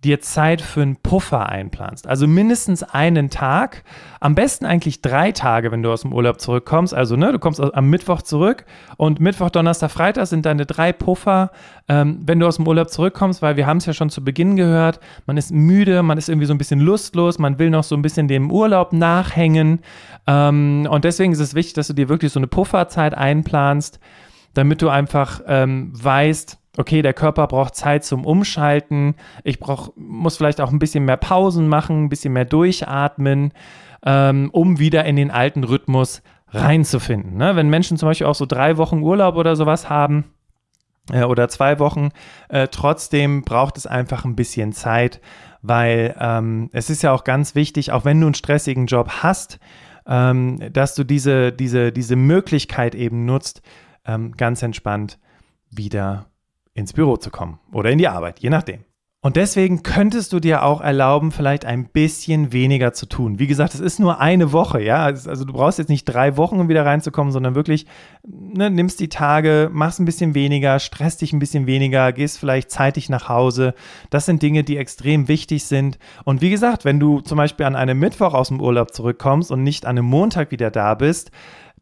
dir 0.03 0.19
Zeit 0.19 0.61
für 0.61 0.81
einen 0.81 0.95
Puffer 0.95 1.49
einplanst. 1.49 2.07
Also 2.07 2.25
mindestens 2.25 2.81
einen 2.81 3.29
Tag, 3.29 3.83
am 4.19 4.33
besten 4.33 4.65
eigentlich 4.65 5.01
drei 5.01 5.31
Tage, 5.31 5.71
wenn 5.71 5.83
du 5.83 5.91
aus 5.91 6.01
dem 6.01 6.11
Urlaub 6.11 6.41
zurückkommst. 6.41 6.93
Also, 6.93 7.15
ne, 7.15 7.31
du 7.31 7.37
kommst 7.37 7.61
am 7.61 7.89
Mittwoch 7.89 8.23
zurück 8.23 8.65
und 8.97 9.19
Mittwoch, 9.19 9.51
Donnerstag, 9.51 9.91
Freitag 9.91 10.25
sind 10.25 10.45
deine 10.45 10.65
drei 10.65 10.91
Puffer, 10.91 11.51
ähm, 11.87 12.19
wenn 12.25 12.39
du 12.39 12.47
aus 12.47 12.55
dem 12.55 12.67
Urlaub 12.67 12.89
zurückkommst, 12.89 13.43
weil 13.43 13.57
wir 13.57 13.67
haben 13.67 13.77
es 13.77 13.85
ja 13.85 13.93
schon 13.93 14.09
zu 14.09 14.23
Beginn 14.23 14.55
gehört, 14.55 14.99
man 15.27 15.37
ist 15.37 15.51
müde, 15.51 16.01
man 16.01 16.17
ist 16.17 16.29
irgendwie 16.29 16.47
so 16.47 16.53
ein 16.53 16.57
bisschen 16.57 16.79
lustlos, 16.79 17.37
man 17.37 17.59
will 17.59 17.69
noch 17.69 17.83
so 17.83 17.95
ein 17.95 18.01
bisschen 18.01 18.27
dem 18.27 18.51
Urlaub 18.51 18.93
nachhängen. 18.93 19.81
Ähm, 20.25 20.87
und 20.89 21.03
deswegen 21.03 21.31
ist 21.31 21.39
es 21.39 21.53
wichtig, 21.53 21.73
dass 21.73 21.87
du 21.87 21.93
dir 21.93 22.09
wirklich 22.09 22.31
so 22.31 22.39
eine 22.39 22.47
Pufferzeit 22.47 23.13
einplanst, 23.13 23.99
damit 24.55 24.81
du 24.81 24.89
einfach 24.89 25.41
ähm, 25.47 25.91
weißt, 25.93 26.60
okay, 26.77 27.01
der 27.01 27.13
Körper 27.13 27.47
braucht 27.47 27.75
Zeit 27.75 28.03
zum 28.05 28.25
Umschalten, 28.25 29.15
ich 29.43 29.59
brauch, 29.59 29.91
muss 29.95 30.37
vielleicht 30.37 30.61
auch 30.61 30.71
ein 30.71 30.79
bisschen 30.79 31.05
mehr 31.05 31.17
Pausen 31.17 31.67
machen, 31.67 32.05
ein 32.05 32.09
bisschen 32.09 32.33
mehr 32.33 32.45
durchatmen, 32.45 33.53
ähm, 34.05 34.49
um 34.53 34.79
wieder 34.79 35.05
in 35.05 35.15
den 35.15 35.31
alten 35.31 35.63
Rhythmus 35.63 36.21
reinzufinden. 36.49 37.37
Ne? 37.37 37.55
Wenn 37.55 37.69
Menschen 37.69 37.97
zum 37.97 38.09
Beispiel 38.09 38.27
auch 38.27 38.35
so 38.35 38.45
drei 38.45 38.77
Wochen 38.77 39.01
Urlaub 39.01 39.35
oder 39.35 39.55
sowas 39.55 39.89
haben, 39.89 40.25
äh, 41.11 41.23
oder 41.23 41.49
zwei 41.49 41.79
Wochen, 41.79 42.09
äh, 42.49 42.67
trotzdem 42.67 43.41
braucht 43.41 43.77
es 43.77 43.87
einfach 43.87 44.25
ein 44.25 44.35
bisschen 44.35 44.73
Zeit, 44.73 45.19
weil 45.61 46.15
ähm, 46.19 46.69
es 46.73 46.89
ist 46.89 47.01
ja 47.01 47.11
auch 47.11 47.23
ganz 47.23 47.55
wichtig, 47.55 47.91
auch 47.91 48.05
wenn 48.05 48.19
du 48.19 48.27
einen 48.27 48.35
stressigen 48.35 48.85
Job 48.85 49.09
hast, 49.21 49.59
ähm, 50.05 50.59
dass 50.71 50.95
du 50.95 51.03
diese, 51.03 51.51
diese, 51.51 51.91
diese 51.91 52.15
Möglichkeit 52.15 52.95
eben 52.95 53.25
nutzt, 53.25 53.61
ähm, 54.05 54.31
ganz 54.33 54.63
entspannt 54.63 55.19
wieder 55.69 56.30
ins 56.73 56.93
Büro 56.93 57.17
zu 57.17 57.29
kommen 57.29 57.59
oder 57.71 57.91
in 57.91 57.97
die 57.97 58.07
Arbeit, 58.07 58.39
je 58.39 58.49
nachdem. 58.49 58.85
Und 59.23 59.35
deswegen 59.35 59.83
könntest 59.83 60.33
du 60.33 60.39
dir 60.39 60.63
auch 60.63 60.81
erlauben, 60.81 61.31
vielleicht 61.31 61.63
ein 61.63 61.85
bisschen 61.85 62.51
weniger 62.53 62.91
zu 62.91 63.05
tun. 63.05 63.37
Wie 63.37 63.45
gesagt, 63.45 63.75
es 63.75 63.79
ist 63.79 63.99
nur 63.99 64.19
eine 64.19 64.51
Woche, 64.51 64.81
ja. 64.81 65.03
Also 65.03 65.45
du 65.45 65.53
brauchst 65.53 65.77
jetzt 65.77 65.89
nicht 65.89 66.05
drei 66.05 66.37
Wochen, 66.37 66.59
um 66.59 66.69
wieder 66.69 66.87
reinzukommen, 66.87 67.31
sondern 67.31 67.53
wirklich 67.53 67.85
ne, 68.27 68.71
nimmst 68.71 68.99
die 68.99 69.09
Tage, 69.09 69.69
machst 69.71 69.99
ein 69.99 70.05
bisschen 70.05 70.33
weniger, 70.33 70.79
stresst 70.79 71.21
dich 71.21 71.33
ein 71.33 71.39
bisschen 71.39 71.67
weniger, 71.67 72.11
gehst 72.13 72.39
vielleicht 72.39 72.71
zeitig 72.71 73.09
nach 73.09 73.29
Hause. 73.29 73.75
Das 74.09 74.25
sind 74.25 74.41
Dinge, 74.41 74.63
die 74.63 74.77
extrem 74.77 75.27
wichtig 75.27 75.65
sind. 75.65 75.99
Und 76.25 76.41
wie 76.41 76.49
gesagt, 76.49 76.83
wenn 76.83 76.99
du 76.99 77.21
zum 77.21 77.37
Beispiel 77.37 77.67
an 77.67 77.75
einem 77.75 77.99
Mittwoch 77.99 78.33
aus 78.33 78.47
dem 78.47 78.59
Urlaub 78.59 78.91
zurückkommst 78.91 79.51
und 79.51 79.61
nicht 79.61 79.85
an 79.85 79.99
einem 79.99 80.07
Montag 80.07 80.49
wieder 80.49 80.71
da 80.71 80.95
bist, 80.95 81.29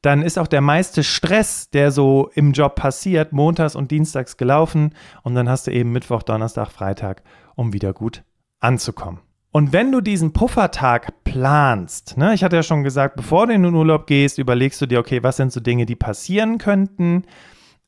dann 0.01 0.21
ist 0.21 0.39
auch 0.39 0.47
der 0.47 0.61
meiste 0.61 1.03
Stress, 1.03 1.69
der 1.69 1.91
so 1.91 2.29
im 2.33 2.53
Job 2.53 2.75
passiert, 2.75 3.33
montags 3.33 3.75
und 3.75 3.91
dienstags 3.91 4.37
gelaufen 4.37 4.95
und 5.23 5.35
dann 5.35 5.49
hast 5.49 5.67
du 5.67 5.71
eben 5.71 5.91
Mittwoch, 5.91 6.23
Donnerstag, 6.23 6.71
Freitag, 6.71 7.23
um 7.55 7.73
wieder 7.73 7.93
gut 7.93 8.23
anzukommen. 8.59 9.19
Und 9.51 9.73
wenn 9.73 9.91
du 9.91 9.99
diesen 9.99 10.31
Puffertag 10.31 11.23
planst, 11.23 12.17
ne, 12.17 12.33
ich 12.35 12.43
hatte 12.43 12.55
ja 12.55 12.63
schon 12.63 12.83
gesagt, 12.83 13.15
bevor 13.15 13.47
du 13.47 13.53
in 13.53 13.63
den 13.63 13.73
Urlaub 13.73 14.05
gehst, 14.05 14.37
überlegst 14.37 14.79
du 14.79 14.85
dir, 14.85 14.99
okay, 14.99 15.23
was 15.23 15.37
sind 15.37 15.51
so 15.51 15.59
Dinge, 15.59 15.85
die 15.87 15.95
passieren 15.95 16.59
könnten. 16.59 17.23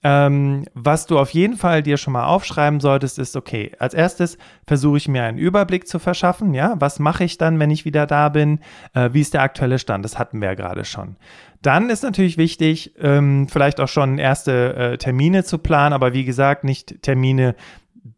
Ähm, 0.04 0.66
was 0.74 1.06
du 1.06 1.20
auf 1.20 1.30
jeden 1.30 1.58
Fall 1.58 1.84
dir 1.84 1.98
schon 1.98 2.14
mal 2.14 2.26
aufschreiben 2.26 2.80
solltest, 2.80 3.20
ist, 3.20 3.36
okay, 3.36 3.72
als 3.78 3.94
erstes 3.94 4.38
versuche 4.66 4.98
ich 4.98 5.08
mir 5.08 5.24
einen 5.24 5.38
Überblick 5.38 5.88
zu 5.88 6.00
verschaffen, 6.00 6.54
ja, 6.54 6.76
was 6.80 6.98
mache 6.98 7.24
ich 7.24 7.38
dann, 7.38 7.60
wenn 7.60 7.70
ich 7.70 7.86
wieder 7.86 8.08
da 8.08 8.30
bin, 8.30 8.60
äh, 8.94 9.10
wie 9.14 9.22
ist 9.22 9.36
der 9.36 9.44
aktuelle 9.44 9.78
Stand, 9.78 10.04
das 10.04 10.18
hatten 10.18 10.42
wir 10.42 10.50
ja 10.50 10.54
gerade 10.56 10.86
schon. 10.86 11.18
Dann 11.62 11.92
ist 11.92 12.02
natürlich 12.02 12.38
wichtig, 12.38 12.96
ähm, 13.00 13.48
vielleicht 13.48 13.80
auch 13.80 13.88
schon 13.88 14.18
erste 14.18 14.74
äh, 14.74 14.98
Termine 14.98 15.44
zu 15.44 15.60
planen, 15.60 15.94
aber 15.94 16.14
wie 16.14 16.26
gesagt, 16.26 16.64
nicht 16.64 17.04
Termine, 17.04 17.56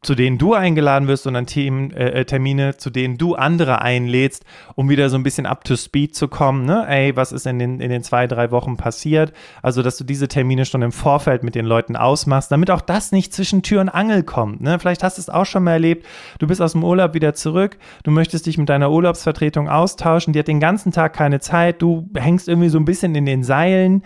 zu 0.01 0.15
denen 0.15 0.37
du 0.37 0.53
eingeladen 0.53 1.09
wirst, 1.09 1.23
sondern 1.23 1.45
Themen, 1.45 1.91
äh, 1.91 2.21
äh, 2.21 2.25
Termine, 2.25 2.77
zu 2.77 2.89
denen 2.89 3.17
du 3.17 3.35
andere 3.35 3.81
einlädst, 3.81 4.45
um 4.75 4.89
wieder 4.89 5.09
so 5.09 5.17
ein 5.17 5.23
bisschen 5.23 5.45
up 5.45 5.65
to 5.65 5.75
speed 5.75 6.15
zu 6.15 6.29
kommen. 6.29 6.65
Ne? 6.65 6.85
Ey, 6.87 7.15
was 7.17 7.33
ist 7.33 7.45
in 7.45 7.59
den, 7.59 7.81
in 7.81 7.89
den 7.89 8.01
zwei, 8.01 8.27
drei 8.27 8.51
Wochen 8.51 8.77
passiert? 8.77 9.33
Also, 9.61 9.81
dass 9.81 9.97
du 9.97 10.05
diese 10.05 10.29
Termine 10.29 10.65
schon 10.65 10.81
im 10.83 10.93
Vorfeld 10.93 11.43
mit 11.43 11.55
den 11.55 11.65
Leuten 11.65 11.97
ausmachst, 11.97 12.51
damit 12.51 12.71
auch 12.71 12.81
das 12.81 13.11
nicht 13.11 13.33
zwischen 13.33 13.61
Tür 13.61 13.81
und 13.81 13.89
Angel 13.89 14.23
kommt. 14.23 14.61
Ne? 14.61 14.79
Vielleicht 14.79 15.03
hast 15.03 15.17
du 15.17 15.21
es 15.21 15.29
auch 15.29 15.45
schon 15.45 15.63
mal 15.63 15.73
erlebt. 15.73 16.05
Du 16.39 16.47
bist 16.47 16.61
aus 16.61 16.71
dem 16.71 16.83
Urlaub 16.83 17.13
wieder 17.13 17.33
zurück, 17.33 17.77
du 18.03 18.11
möchtest 18.11 18.45
dich 18.45 18.57
mit 18.57 18.69
deiner 18.69 18.89
Urlaubsvertretung 18.89 19.67
austauschen, 19.67 20.31
die 20.31 20.39
hat 20.39 20.47
den 20.47 20.61
ganzen 20.61 20.93
Tag 20.93 21.13
keine 21.13 21.41
Zeit, 21.41 21.81
du 21.81 22.09
hängst 22.15 22.47
irgendwie 22.47 22.69
so 22.69 22.77
ein 22.77 22.85
bisschen 22.85 23.15
in 23.15 23.25
den 23.25 23.43
Seilen 23.43 24.03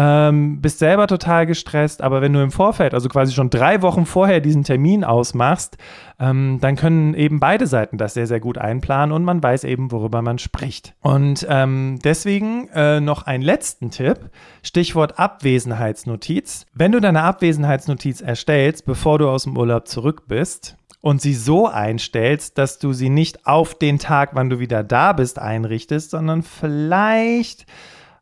ähm, 0.00 0.60
bist 0.60 0.78
selber 0.78 1.08
total 1.08 1.44
gestresst, 1.44 2.02
aber 2.02 2.22
wenn 2.22 2.32
du 2.32 2.40
im 2.40 2.52
Vorfeld, 2.52 2.94
also 2.94 3.08
quasi 3.08 3.32
schon 3.32 3.50
drei 3.50 3.82
Wochen 3.82 4.06
vorher 4.06 4.38
diesen 4.38 4.62
Termin 4.62 5.02
ausmachst, 5.02 5.76
ähm, 6.20 6.58
dann 6.60 6.76
können 6.76 7.14
eben 7.14 7.40
beide 7.40 7.66
Seiten 7.66 7.98
das 7.98 8.14
sehr, 8.14 8.28
sehr 8.28 8.38
gut 8.38 8.58
einplanen 8.58 9.12
und 9.12 9.24
man 9.24 9.42
weiß 9.42 9.64
eben, 9.64 9.90
worüber 9.90 10.22
man 10.22 10.38
spricht. 10.38 10.94
Und 11.00 11.44
ähm, 11.50 11.98
deswegen 12.04 12.68
äh, 12.68 13.00
noch 13.00 13.24
einen 13.24 13.42
letzten 13.42 13.90
Tipp, 13.90 14.30
Stichwort 14.62 15.18
Abwesenheitsnotiz. 15.18 16.66
Wenn 16.72 16.92
du 16.92 17.00
deine 17.00 17.24
Abwesenheitsnotiz 17.24 18.20
erstellst, 18.20 18.86
bevor 18.86 19.18
du 19.18 19.28
aus 19.28 19.44
dem 19.44 19.56
Urlaub 19.56 19.88
zurück 19.88 20.28
bist, 20.28 20.76
und 21.00 21.22
sie 21.22 21.34
so 21.34 21.68
einstellst, 21.68 22.58
dass 22.58 22.80
du 22.80 22.92
sie 22.92 23.08
nicht 23.08 23.46
auf 23.46 23.74
den 23.74 24.00
Tag, 24.00 24.30
wann 24.32 24.50
du 24.50 24.58
wieder 24.58 24.82
da 24.82 25.12
bist, 25.12 25.38
einrichtest, 25.38 26.10
sondern 26.10 26.42
vielleicht 26.42 27.66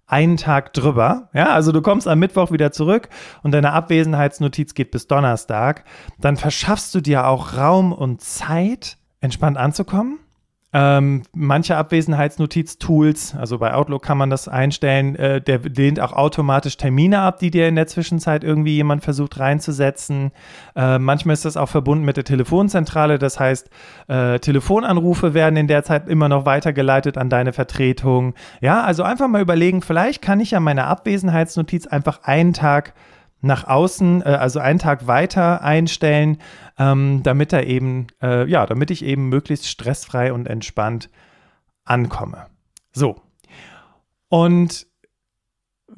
einen 0.06 0.36
Tag 0.36 0.72
drüber. 0.72 1.30
Ja, 1.32 1.46
also 1.46 1.72
du 1.72 1.82
kommst 1.82 2.06
am 2.06 2.18
Mittwoch 2.18 2.52
wieder 2.52 2.72
zurück 2.72 3.08
und 3.42 3.52
deine 3.52 3.72
Abwesenheitsnotiz 3.72 4.74
geht 4.74 4.90
bis 4.90 5.06
Donnerstag. 5.06 5.84
Dann 6.18 6.36
verschaffst 6.36 6.94
du 6.94 7.00
dir 7.00 7.26
auch 7.26 7.56
Raum 7.56 7.92
und 7.92 8.20
Zeit, 8.20 8.98
entspannt 9.20 9.56
anzukommen 9.56 10.18
ähm, 10.78 11.22
manche 11.32 11.74
Abwesenheitsnotiz-Tools, 11.74 13.34
also 13.34 13.56
bei 13.56 13.72
Outlook 13.72 14.02
kann 14.02 14.18
man 14.18 14.28
das 14.28 14.46
einstellen, 14.46 15.16
äh, 15.16 15.40
der 15.40 15.60
lehnt 15.60 16.00
auch 16.00 16.12
automatisch 16.12 16.76
Termine 16.76 17.20
ab, 17.20 17.38
die 17.38 17.50
dir 17.50 17.66
in 17.66 17.76
der 17.76 17.86
Zwischenzeit 17.86 18.44
irgendwie 18.44 18.74
jemand 18.74 19.02
versucht 19.02 19.38
reinzusetzen. 19.38 20.32
Äh, 20.74 20.98
manchmal 20.98 21.32
ist 21.32 21.46
das 21.46 21.56
auch 21.56 21.70
verbunden 21.70 22.04
mit 22.04 22.18
der 22.18 22.24
Telefonzentrale, 22.24 23.18
das 23.18 23.40
heißt, 23.40 23.70
äh, 24.08 24.38
Telefonanrufe 24.38 25.32
werden 25.32 25.56
in 25.56 25.66
der 25.66 25.82
Zeit 25.82 26.10
immer 26.10 26.28
noch 26.28 26.44
weitergeleitet 26.44 27.16
an 27.16 27.30
deine 27.30 27.54
Vertretung. 27.54 28.34
Ja, 28.60 28.82
also 28.82 29.02
einfach 29.02 29.28
mal 29.28 29.40
überlegen, 29.40 29.80
vielleicht 29.80 30.20
kann 30.20 30.40
ich 30.40 30.50
ja 30.50 30.60
meine 30.60 30.84
Abwesenheitsnotiz 30.84 31.86
einfach 31.86 32.24
einen 32.24 32.52
Tag 32.52 32.92
nach 33.40 33.66
außen, 33.66 34.22
äh, 34.22 34.24
also 34.24 34.60
einen 34.60 34.78
Tag 34.78 35.06
weiter 35.06 35.62
einstellen, 35.62 36.38
ähm, 36.78 37.22
damit 37.22 37.52
er 37.52 37.66
eben, 37.66 38.08
äh, 38.22 38.48
ja, 38.48 38.66
damit 38.66 38.90
ich 38.90 39.04
eben 39.04 39.28
möglichst 39.28 39.68
stressfrei 39.68 40.32
und 40.32 40.46
entspannt 40.46 41.10
ankomme. 41.84 42.46
So. 42.92 43.20
Und 44.28 44.86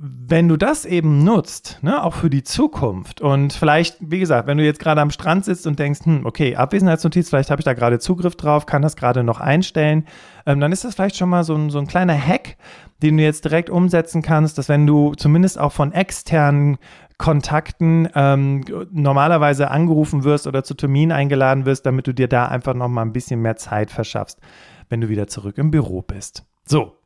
wenn 0.00 0.48
du 0.48 0.56
das 0.56 0.84
eben 0.84 1.24
nutzt, 1.24 1.78
ne, 1.82 2.04
auch 2.04 2.14
für 2.14 2.30
die 2.30 2.44
Zukunft 2.44 3.20
und 3.20 3.52
vielleicht, 3.52 3.96
wie 4.00 4.20
gesagt, 4.20 4.46
wenn 4.46 4.58
du 4.58 4.64
jetzt 4.64 4.78
gerade 4.78 5.00
am 5.00 5.10
Strand 5.10 5.44
sitzt 5.44 5.66
und 5.66 5.78
denkst, 5.78 6.00
hm, 6.04 6.26
okay, 6.26 6.54
Abwesenheitsnotiz, 6.54 7.30
vielleicht 7.30 7.50
habe 7.50 7.60
ich 7.60 7.64
da 7.64 7.72
gerade 7.72 7.98
Zugriff 7.98 8.36
drauf, 8.36 8.66
kann 8.66 8.82
das 8.82 8.96
gerade 8.96 9.24
noch 9.24 9.40
einstellen, 9.40 10.06
ähm, 10.46 10.60
dann 10.60 10.72
ist 10.72 10.84
das 10.84 10.94
vielleicht 10.94 11.16
schon 11.16 11.30
mal 11.30 11.42
so 11.42 11.54
ein, 11.54 11.70
so 11.70 11.78
ein 11.78 11.86
kleiner 11.86 12.16
Hack, 12.16 12.58
den 13.02 13.16
du 13.16 13.22
jetzt 13.22 13.44
direkt 13.44 13.70
umsetzen 13.70 14.22
kannst, 14.22 14.58
dass 14.58 14.68
wenn 14.68 14.86
du 14.86 15.14
zumindest 15.14 15.58
auch 15.58 15.72
von 15.72 15.92
externen 15.92 16.78
Kontakten 17.18 18.08
ähm, 18.14 18.64
normalerweise 18.92 19.70
angerufen 19.70 20.22
wirst 20.22 20.46
oder 20.46 20.62
zu 20.62 20.74
Termin 20.74 21.10
eingeladen 21.10 21.66
wirst, 21.66 21.84
damit 21.84 22.06
du 22.06 22.14
dir 22.14 22.28
da 22.28 22.46
einfach 22.46 22.74
noch 22.74 22.88
mal 22.88 23.02
ein 23.02 23.12
bisschen 23.12 23.42
mehr 23.42 23.56
Zeit 23.56 23.90
verschaffst, 23.90 24.40
wenn 24.88 25.00
du 25.00 25.08
wieder 25.08 25.26
zurück 25.26 25.58
im 25.58 25.72
Büro 25.72 26.00
bist. 26.00 26.44
So. 26.64 26.96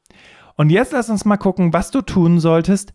Und 0.56 0.70
jetzt 0.70 0.92
lass 0.92 1.08
uns 1.08 1.24
mal 1.24 1.38
gucken, 1.38 1.72
was 1.72 1.90
du 1.90 2.02
tun 2.02 2.40
solltest, 2.40 2.92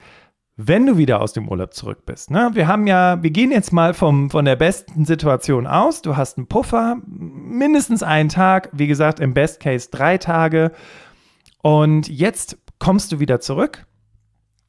wenn 0.57 0.85
du 0.85 0.97
wieder 0.97 1.21
aus 1.21 1.33
dem 1.33 1.47
Urlaub 1.49 1.73
zurück 1.73 2.05
bist. 2.05 2.31
Ne? 2.31 2.51
Wir 2.53 2.67
haben 2.67 2.87
ja, 2.87 3.21
wir 3.21 3.31
gehen 3.31 3.51
jetzt 3.51 3.73
mal 3.73 3.93
vom, 3.93 4.29
von 4.29 4.45
der 4.45 4.55
besten 4.55 5.05
Situation 5.05 5.65
aus. 5.65 6.03
Du 6.03 6.17
hast 6.17 6.37
einen 6.37 6.47
Puffer, 6.47 6.97
mindestens 7.05 8.03
einen 8.03 8.29
Tag, 8.29 8.69
wie 8.73 8.87
gesagt, 8.87 9.19
im 9.19 9.33
Best 9.33 9.59
Case 9.59 9.89
drei 9.91 10.17
Tage. 10.17 10.71
Und 11.61 12.07
jetzt 12.09 12.57
kommst 12.79 13.11
du 13.11 13.19
wieder 13.19 13.39
zurück 13.39 13.85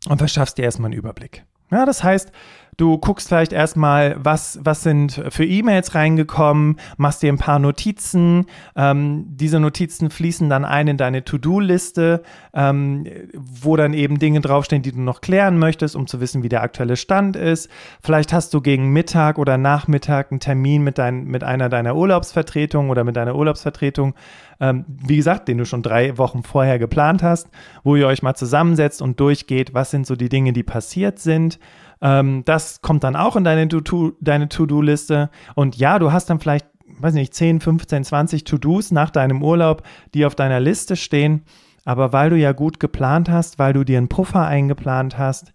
und 0.08 0.18
verschaffst 0.18 0.56
dir 0.56 0.64
erstmal 0.64 0.90
einen 0.90 0.98
Überblick. 0.98 1.44
Ja, 1.70 1.84
das 1.84 2.02
heißt, 2.02 2.32
Du 2.78 2.96
guckst 2.96 3.26
vielleicht 3.26 3.52
erstmal, 3.52 4.14
was, 4.20 4.60
was 4.62 4.84
sind 4.84 5.20
für 5.30 5.44
E-Mails 5.44 5.96
reingekommen, 5.96 6.76
machst 6.96 7.24
dir 7.24 7.32
ein 7.32 7.36
paar 7.36 7.58
Notizen. 7.58 8.46
Ähm, 8.76 9.24
diese 9.30 9.58
Notizen 9.58 10.10
fließen 10.10 10.48
dann 10.48 10.64
ein 10.64 10.86
in 10.86 10.96
deine 10.96 11.24
To-Do-Liste, 11.24 12.22
ähm, 12.54 13.04
wo 13.34 13.74
dann 13.74 13.94
eben 13.94 14.20
Dinge 14.20 14.40
draufstehen, 14.40 14.82
die 14.82 14.92
du 14.92 15.00
noch 15.00 15.22
klären 15.22 15.58
möchtest, 15.58 15.96
um 15.96 16.06
zu 16.06 16.20
wissen, 16.20 16.44
wie 16.44 16.48
der 16.48 16.62
aktuelle 16.62 16.96
Stand 16.96 17.34
ist. 17.34 17.68
Vielleicht 18.00 18.32
hast 18.32 18.54
du 18.54 18.60
gegen 18.60 18.92
Mittag 18.92 19.38
oder 19.38 19.58
Nachmittag 19.58 20.30
einen 20.30 20.38
Termin 20.38 20.84
mit, 20.84 20.98
dein, 20.98 21.24
mit 21.24 21.42
einer 21.42 21.68
deiner 21.68 21.96
Urlaubsvertretungen 21.96 22.92
oder 22.92 23.02
mit 23.02 23.16
deiner 23.16 23.34
Urlaubsvertretung, 23.34 24.14
ähm, 24.60 24.84
wie 24.86 25.16
gesagt, 25.16 25.48
den 25.48 25.58
du 25.58 25.64
schon 25.64 25.82
drei 25.82 26.16
Wochen 26.16 26.44
vorher 26.44 26.78
geplant 26.78 27.24
hast, 27.24 27.48
wo 27.82 27.96
ihr 27.96 28.06
euch 28.06 28.22
mal 28.22 28.36
zusammensetzt 28.36 29.02
und 29.02 29.18
durchgeht, 29.18 29.74
was 29.74 29.90
sind 29.90 30.06
so 30.06 30.14
die 30.14 30.28
Dinge, 30.28 30.52
die 30.52 30.62
passiert 30.62 31.18
sind. 31.18 31.58
Ähm, 32.00 32.44
das 32.44 32.80
kommt 32.80 33.04
dann 33.04 33.16
auch 33.16 33.36
in 33.36 33.44
deine 33.44 33.68
To-Do-Liste. 33.68 35.30
Und 35.54 35.76
ja, 35.76 35.98
du 35.98 36.12
hast 36.12 36.30
dann 36.30 36.40
vielleicht, 36.40 36.66
weiß 36.98 37.14
nicht, 37.14 37.34
10, 37.34 37.60
15, 37.60 38.04
20 38.04 38.44
To-Dos 38.44 38.90
nach 38.90 39.10
deinem 39.10 39.42
Urlaub, 39.42 39.82
die 40.14 40.26
auf 40.26 40.34
deiner 40.34 40.60
Liste 40.60 40.96
stehen. 40.96 41.44
Aber 41.84 42.12
weil 42.12 42.30
du 42.30 42.36
ja 42.36 42.52
gut 42.52 42.80
geplant 42.80 43.30
hast, 43.30 43.58
weil 43.58 43.72
du 43.72 43.84
dir 43.84 43.98
einen 43.98 44.08
Puffer 44.08 44.46
eingeplant 44.46 45.16
hast, 45.16 45.52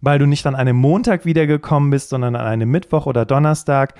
weil 0.00 0.18
du 0.18 0.26
nicht 0.26 0.46
an 0.46 0.54
einem 0.54 0.76
Montag 0.76 1.24
wiedergekommen 1.24 1.90
bist, 1.90 2.08
sondern 2.10 2.36
an 2.36 2.46
einem 2.46 2.70
Mittwoch 2.70 3.06
oder 3.06 3.24
Donnerstag, 3.24 3.94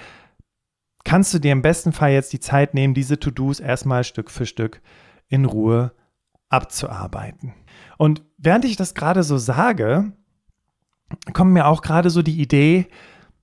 kannst 1.04 1.34
du 1.34 1.38
dir 1.38 1.52
im 1.52 1.62
besten 1.62 1.92
Fall 1.92 2.12
jetzt 2.12 2.32
die 2.32 2.40
Zeit 2.40 2.74
nehmen, 2.74 2.94
diese 2.94 3.20
To-Dos 3.20 3.60
erstmal 3.60 4.04
Stück 4.04 4.30
für 4.30 4.46
Stück 4.46 4.80
in 5.28 5.44
Ruhe 5.44 5.92
abzuarbeiten. 6.48 7.54
Und 7.98 8.22
während 8.38 8.64
ich 8.64 8.76
das 8.76 8.94
gerade 8.94 9.22
so 9.22 9.38
sage, 9.38 10.12
kommt 11.32 11.52
mir 11.52 11.66
auch 11.66 11.82
gerade 11.82 12.10
so 12.10 12.22
die 12.22 12.40
Idee, 12.40 12.86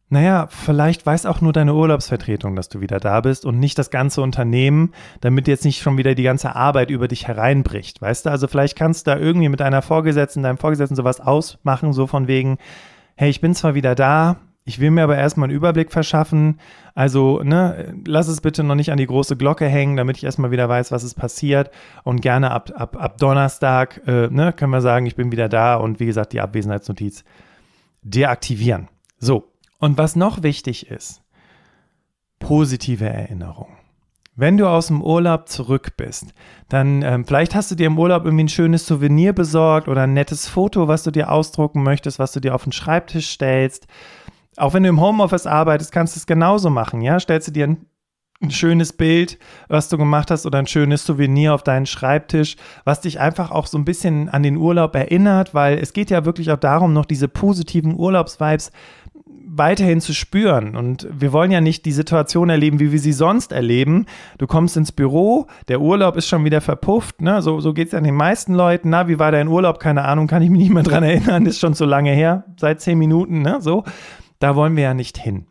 naja, 0.09 0.47
vielleicht 0.49 1.05
weiß 1.05 1.25
auch 1.25 1.39
nur 1.39 1.53
deine 1.53 1.73
Urlaubsvertretung, 1.73 2.57
dass 2.57 2.67
du 2.67 2.81
wieder 2.81 2.99
da 2.99 3.21
bist 3.21 3.45
und 3.45 3.59
nicht 3.59 3.79
das 3.79 3.91
ganze 3.91 4.21
Unternehmen, 4.21 4.91
damit 5.21 5.47
jetzt 5.47 5.63
nicht 5.63 5.81
schon 5.81 5.97
wieder 5.97 6.15
die 6.15 6.23
ganze 6.23 6.53
Arbeit 6.53 6.91
über 6.91 7.07
dich 7.07 7.29
hereinbricht. 7.29 8.01
Weißt 8.01 8.25
du, 8.25 8.29
also 8.29 8.49
vielleicht 8.49 8.77
kannst 8.77 9.07
du 9.07 9.11
da 9.11 9.17
irgendwie 9.17 9.47
mit 9.47 9.61
deiner 9.61 9.81
Vorgesetzten, 9.81 10.43
deinem 10.43 10.57
Vorgesetzten 10.57 10.97
sowas 10.97 11.21
ausmachen, 11.21 11.93
so 11.93 12.07
von 12.07 12.27
wegen, 12.27 12.57
hey, 13.15 13.29
ich 13.29 13.39
bin 13.39 13.55
zwar 13.55 13.73
wieder 13.73 13.95
da, 13.95 14.35
ich 14.65 14.79
will 14.79 14.91
mir 14.91 15.03
aber 15.03 15.17
erstmal 15.17 15.45
einen 15.49 15.55
Überblick 15.55 15.93
verschaffen. 15.93 16.59
Also, 16.93 17.41
ne, 17.41 17.95
lass 18.05 18.27
es 18.27 18.41
bitte 18.41 18.63
noch 18.63 18.75
nicht 18.75 18.91
an 18.91 18.97
die 18.97 19.07
große 19.07 19.37
Glocke 19.37 19.65
hängen, 19.65 19.95
damit 19.95 20.17
ich 20.17 20.25
erstmal 20.25 20.51
wieder 20.51 20.67
weiß, 20.67 20.91
was 20.91 21.03
ist 21.03 21.15
passiert. 21.15 21.71
Und 22.03 22.21
gerne 22.21 22.51
ab, 22.51 22.69
ab, 22.75 22.97
ab 23.01 23.17
Donnerstag, 23.17 24.01
äh, 24.05 24.27
ne, 24.27 24.51
können 24.51 24.71
wir 24.71 24.81
sagen, 24.81 25.05
ich 25.05 25.15
bin 25.15 25.31
wieder 25.31 25.47
da 25.47 25.75
und 25.75 26.01
wie 26.01 26.05
gesagt, 26.05 26.33
die 26.33 26.41
Abwesenheitsnotiz 26.41 27.23
deaktivieren. 28.01 28.89
So, 29.19 29.51
und 29.79 29.97
was 29.97 30.15
noch 30.15 30.43
wichtig 30.43 30.89
ist, 30.89 31.21
positive 32.39 33.07
Erinnerung. 33.07 33.77
wenn 34.35 34.57
du 34.57 34.67
aus 34.67 34.87
dem 34.87 35.03
Urlaub 35.03 35.49
zurück 35.49 35.97
bist, 35.97 36.33
dann 36.69 37.01
ähm, 37.03 37.25
vielleicht 37.25 37.53
hast 37.53 37.69
du 37.69 37.75
dir 37.75 37.87
im 37.87 37.99
Urlaub 37.99 38.25
irgendwie 38.25 38.45
ein 38.45 38.49
schönes 38.49 38.87
Souvenir 38.87 39.33
besorgt 39.33 39.87
oder 39.87 40.03
ein 40.03 40.13
nettes 40.13 40.47
Foto, 40.47 40.87
was 40.87 41.03
du 41.03 41.11
dir 41.11 41.31
ausdrucken 41.31 41.83
möchtest, 41.83 42.17
was 42.17 42.31
du 42.31 42.39
dir 42.39 42.55
auf 42.55 42.63
den 42.63 42.71
Schreibtisch 42.71 43.29
stellst. 43.29 43.87
Auch 44.57 44.73
wenn 44.73 44.83
du 44.83 44.89
im 44.89 45.01
Homeoffice 45.01 45.45
arbeitest, 45.45 45.91
kannst 45.91 46.15
du 46.15 46.19
es 46.19 46.25
genauso 46.27 46.69
machen, 46.69 47.01
ja? 47.01 47.19
Stellst 47.19 47.49
du 47.49 47.51
dir 47.51 47.67
ein, 47.67 47.85
ein 48.41 48.51
schönes 48.51 48.93
Bild, 48.93 49.37
was 49.67 49.89
du 49.89 49.97
gemacht 49.97 50.31
hast, 50.31 50.45
oder 50.45 50.59
ein 50.59 50.67
schönes 50.67 51.05
Souvenir 51.05 51.53
auf 51.53 51.63
deinen 51.63 51.85
Schreibtisch, 51.85 52.55
was 52.83 53.01
dich 53.01 53.19
einfach 53.19 53.51
auch 53.51 53.67
so 53.67 53.77
ein 53.77 53.85
bisschen 53.85 54.29
an 54.29 54.43
den 54.43 54.57
Urlaub 54.57 54.95
erinnert, 54.95 55.53
weil 55.53 55.77
es 55.77 55.93
geht 55.93 56.09
ja 56.09 56.25
wirklich 56.25 56.51
auch 56.51 56.57
darum, 56.57 56.93
noch 56.93 57.05
diese 57.05 57.27
positiven 57.27 57.95
Urlaubsvibes 57.97 58.71
weiterhin 59.53 59.99
zu 59.99 60.13
spüren. 60.13 60.75
Und 60.75 61.07
wir 61.11 61.33
wollen 61.33 61.51
ja 61.51 61.61
nicht 61.61 61.85
die 61.85 61.91
Situation 61.91 62.49
erleben, 62.49 62.79
wie 62.79 62.91
wir 62.91 62.99
sie 62.99 63.11
sonst 63.11 63.51
erleben. 63.51 64.05
Du 64.37 64.47
kommst 64.47 64.77
ins 64.77 64.93
Büro, 64.93 65.47
der 65.67 65.81
Urlaub 65.81 66.15
ist 66.15 66.27
schon 66.27 66.45
wieder 66.45 66.61
verpufft. 66.61 67.21
Ne? 67.21 67.41
So, 67.41 67.59
so 67.59 67.73
geht 67.73 67.87
es 67.87 67.93
ja 67.93 67.99
den 67.99 68.15
meisten 68.15 68.53
Leuten. 68.53 68.89
Na, 68.89 69.09
wie 69.09 69.19
war 69.19 69.31
dein 69.31 69.49
Urlaub? 69.49 69.79
Keine 69.79 70.05
Ahnung, 70.05 70.27
kann 70.27 70.41
ich 70.41 70.49
mich 70.49 70.61
nicht 70.61 70.73
mehr 70.73 70.83
dran 70.83 71.03
erinnern. 71.03 71.45
Ist 71.45 71.59
schon 71.59 71.73
so 71.73 71.85
lange 71.85 72.11
her, 72.11 72.45
seit 72.57 72.79
zehn 72.79 72.97
Minuten. 72.97 73.41
Ne? 73.41 73.57
So, 73.59 73.83
da 74.39 74.55
wollen 74.55 74.75
wir 74.75 74.83
ja 74.83 74.93
nicht 74.93 75.17
hin. 75.17 75.45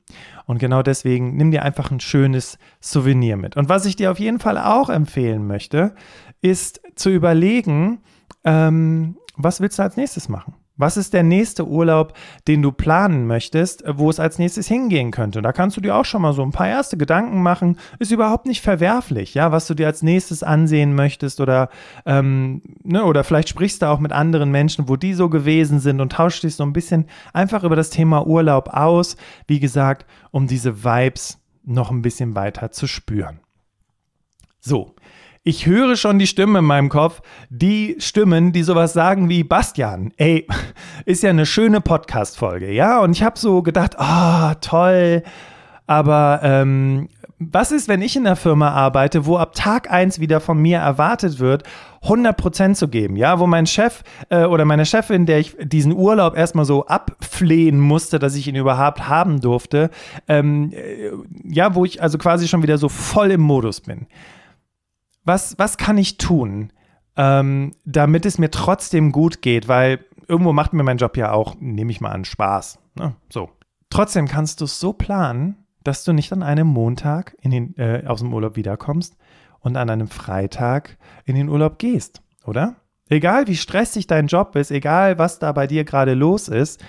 Und 0.51 0.59
genau 0.59 0.83
deswegen 0.83 1.37
nimm 1.37 1.53
dir 1.53 1.63
einfach 1.63 1.93
ein 1.93 2.01
schönes 2.01 2.59
Souvenir 2.81 3.37
mit. 3.37 3.57
Und 3.57 3.69
was 3.69 3.87
ich 3.87 3.95
dir 3.95 4.11
auf 4.11 4.19
jeden 4.19 4.41
Fall 4.41 4.59
auch 4.59 4.91
empfehlen 4.91 5.47
möchte, 5.47 5.95
ist 6.41 6.81
zu 6.97 7.09
überlegen, 7.09 8.01
ähm, 8.43 9.17
was 9.37 9.61
willst 9.61 9.79
du 9.79 9.85
als 9.85 9.97
nächstes 9.97 10.29
machen? 10.29 10.55
Was 10.81 10.97
ist 10.97 11.13
der 11.13 11.23
nächste 11.23 11.67
Urlaub, 11.67 12.15
den 12.49 12.63
du 12.63 12.73
planen 12.73 13.27
möchtest, 13.27 13.85
wo 13.87 14.09
es 14.09 14.19
als 14.19 14.39
nächstes 14.39 14.67
hingehen 14.67 15.11
könnte? 15.11 15.43
Da 15.43 15.53
kannst 15.53 15.77
du 15.77 15.81
dir 15.81 15.95
auch 15.95 16.05
schon 16.05 16.23
mal 16.23 16.33
so 16.33 16.43
ein 16.43 16.53
paar 16.53 16.69
erste 16.69 16.97
Gedanken 16.97 17.43
machen. 17.43 17.79
Ist 17.99 18.13
überhaupt 18.13 18.47
nicht 18.47 18.63
verwerflich, 18.63 19.35
ja, 19.35 19.53
was 19.53 19.67
du 19.67 19.75
dir 19.75 19.87
als 19.87 20.03
nächstes 20.03 20.43
ansehen 20.43 20.95
möchtest 20.95 21.41
oder, 21.41 21.69
ähm, 22.07 22.63
ne, 22.83 23.05
oder 23.05 23.25
vielleicht 23.25 23.51
sprichst 23.51 23.83
du 23.83 23.87
auch 23.87 24.01
mit 24.01 24.13
anderen 24.13 24.51
Menschen, 24.51 24.89
wo 24.89 24.97
die 24.97 25.15
so 25.15 25.29
gewesen 25.29 25.81
sind 25.81 26.01
und 26.01 26.13
tauschst 26.13 26.45
dich 26.45 26.57
so 26.57 26.65
ein 26.65 26.73
bisschen 26.73 27.07
einfach 27.33 27.63
über 27.63 27.77
das 27.77 27.91
Thema 27.91 28.27
Urlaub 28.27 28.69
aus. 28.69 29.17
Wie 29.47 29.61
gesagt, 29.61 30.07
um 30.31 30.47
diese 30.47 30.83
Vibes 30.83 31.39
noch 31.65 31.91
ein 31.91 32.03
bisschen 32.03 32.35
weiter 32.35 32.71
zu 32.71 32.87
spüren. 32.87 33.41
So, 34.61 34.95
ich 35.43 35.65
höre 35.67 35.97
schon 35.97 36.19
die 36.19 36.27
Stimmen 36.27 36.57
in 36.57 36.65
meinem 36.65 36.89
Kopf, 36.91 37.23
die 37.49 37.97
Stimmen, 37.99 38.53
die 38.53 38.63
sowas 38.63 38.93
sagen 38.93 39.29
wie 39.31 39.43
Bastian, 39.43 40.13
ey, 40.19 40.47
ist 41.07 41.23
ja 41.23 41.31
eine 41.31 41.47
schöne 41.47 41.81
Podcast-Folge, 41.81 42.71
ja? 42.73 43.01
Und 43.01 43.13
ich 43.13 43.23
habe 43.23 43.39
so 43.39 43.63
gedacht, 43.63 43.99
ah, 43.99 44.51
oh, 44.51 44.55
toll, 44.61 45.23
aber 45.87 46.41
ähm, 46.43 47.09
was 47.39 47.73
ist, 47.73 47.89
wenn 47.89 48.03
ich 48.03 48.17
in 48.17 48.27
einer 48.27 48.37
Firma 48.37 48.71
arbeite, 48.71 49.25
wo 49.25 49.39
ab 49.39 49.55
Tag 49.55 49.91
1 49.91 50.21
wieder 50.21 50.41
von 50.41 50.59
mir 50.59 50.79
erwartet 50.79 51.39
wird, 51.39 51.63
100% 52.03 52.75
zu 52.75 52.89
geben, 52.89 53.17
ja, 53.17 53.39
wo 53.39 53.47
mein 53.47 53.67
Chef 53.67 54.03
äh, 54.29 54.45
oder 54.45 54.67
meine 54.67 54.85
Chefin, 54.85 55.25
der 55.25 55.39
ich 55.39 55.57
diesen 55.59 55.95
Urlaub 55.95 56.37
erstmal 56.37 56.67
so 56.67 56.87
abflehen 56.87 57.81
musste, 57.81 58.19
dass 58.19 58.37
ich 58.37 58.47
ihn 58.47 58.57
überhaupt 58.57 59.09
haben 59.09 59.41
durfte, 59.41 59.89
ähm, 60.29 60.71
äh, 60.73 61.13
ja, 61.45 61.75
wo 61.75 61.87
ich 61.87 62.03
also 62.03 62.19
quasi 62.19 62.47
schon 62.47 62.63
wieder 62.63 62.77
so 62.77 62.91
voll 62.91 63.31
im 63.31 63.41
Modus 63.41 63.81
bin 63.81 64.07
was, 65.25 65.59
was 65.59 65.77
kann 65.77 65.99
ich 65.99 66.19
tun, 66.19 66.73
ähm, 67.17 67.73
damit 67.85 68.27
es 68.27 68.39
mir 68.39 68.51
trotzdem 68.51 69.13
gut 69.13 69.43
geht? 69.43 69.69
Weil 69.69 70.05
irgendwo 70.29 70.53
macht 70.53 70.73
mir 70.73 70.83
mein 70.83 70.99
Job 70.99 71.17
ja 71.17 71.33
auch, 71.33 71.57
nehme 71.61 71.91
ich 71.91 72.01
mal 72.01 72.11
an, 72.11 72.25
Spaß. 72.25 72.79
Ne? 72.95 73.15
So. 73.29 73.51
Trotzdem 73.91 74.29
kannst 74.29 74.61
du 74.61 74.67
es 74.67 74.79
so 74.79 74.93
planen, 74.93 75.57
dass 75.83 76.05
du 76.05 76.13
nicht 76.13 76.33
an 76.33 76.43
einem 76.43 76.67
Montag 76.67 77.37
in 77.41 77.51
den, 77.51 77.77
äh, 77.77 78.05
aus 78.07 78.21
dem 78.21 78.33
Urlaub 78.33 78.57
wiederkommst 78.57 79.17
und 79.61 79.77
an 79.77 79.91
einem 79.91 80.09
Freitag 80.09 80.99
in 81.25 81.35
den 81.35 81.49
Urlaub 81.49 81.79
gehst, 81.79 82.23
oder? 82.45 82.77
Egal 83.09 83.49
wie 83.49 83.57
stressig 83.57 84.07
dein 84.07 84.29
Job 84.29 84.55
ist, 84.55 84.71
egal 84.71 85.19
was 85.19 85.41
da 85.41 85.51
bei 85.51 85.67
dir 85.67 85.85
gerade 85.85 86.15
los 86.15 86.47
ist, 86.47 86.85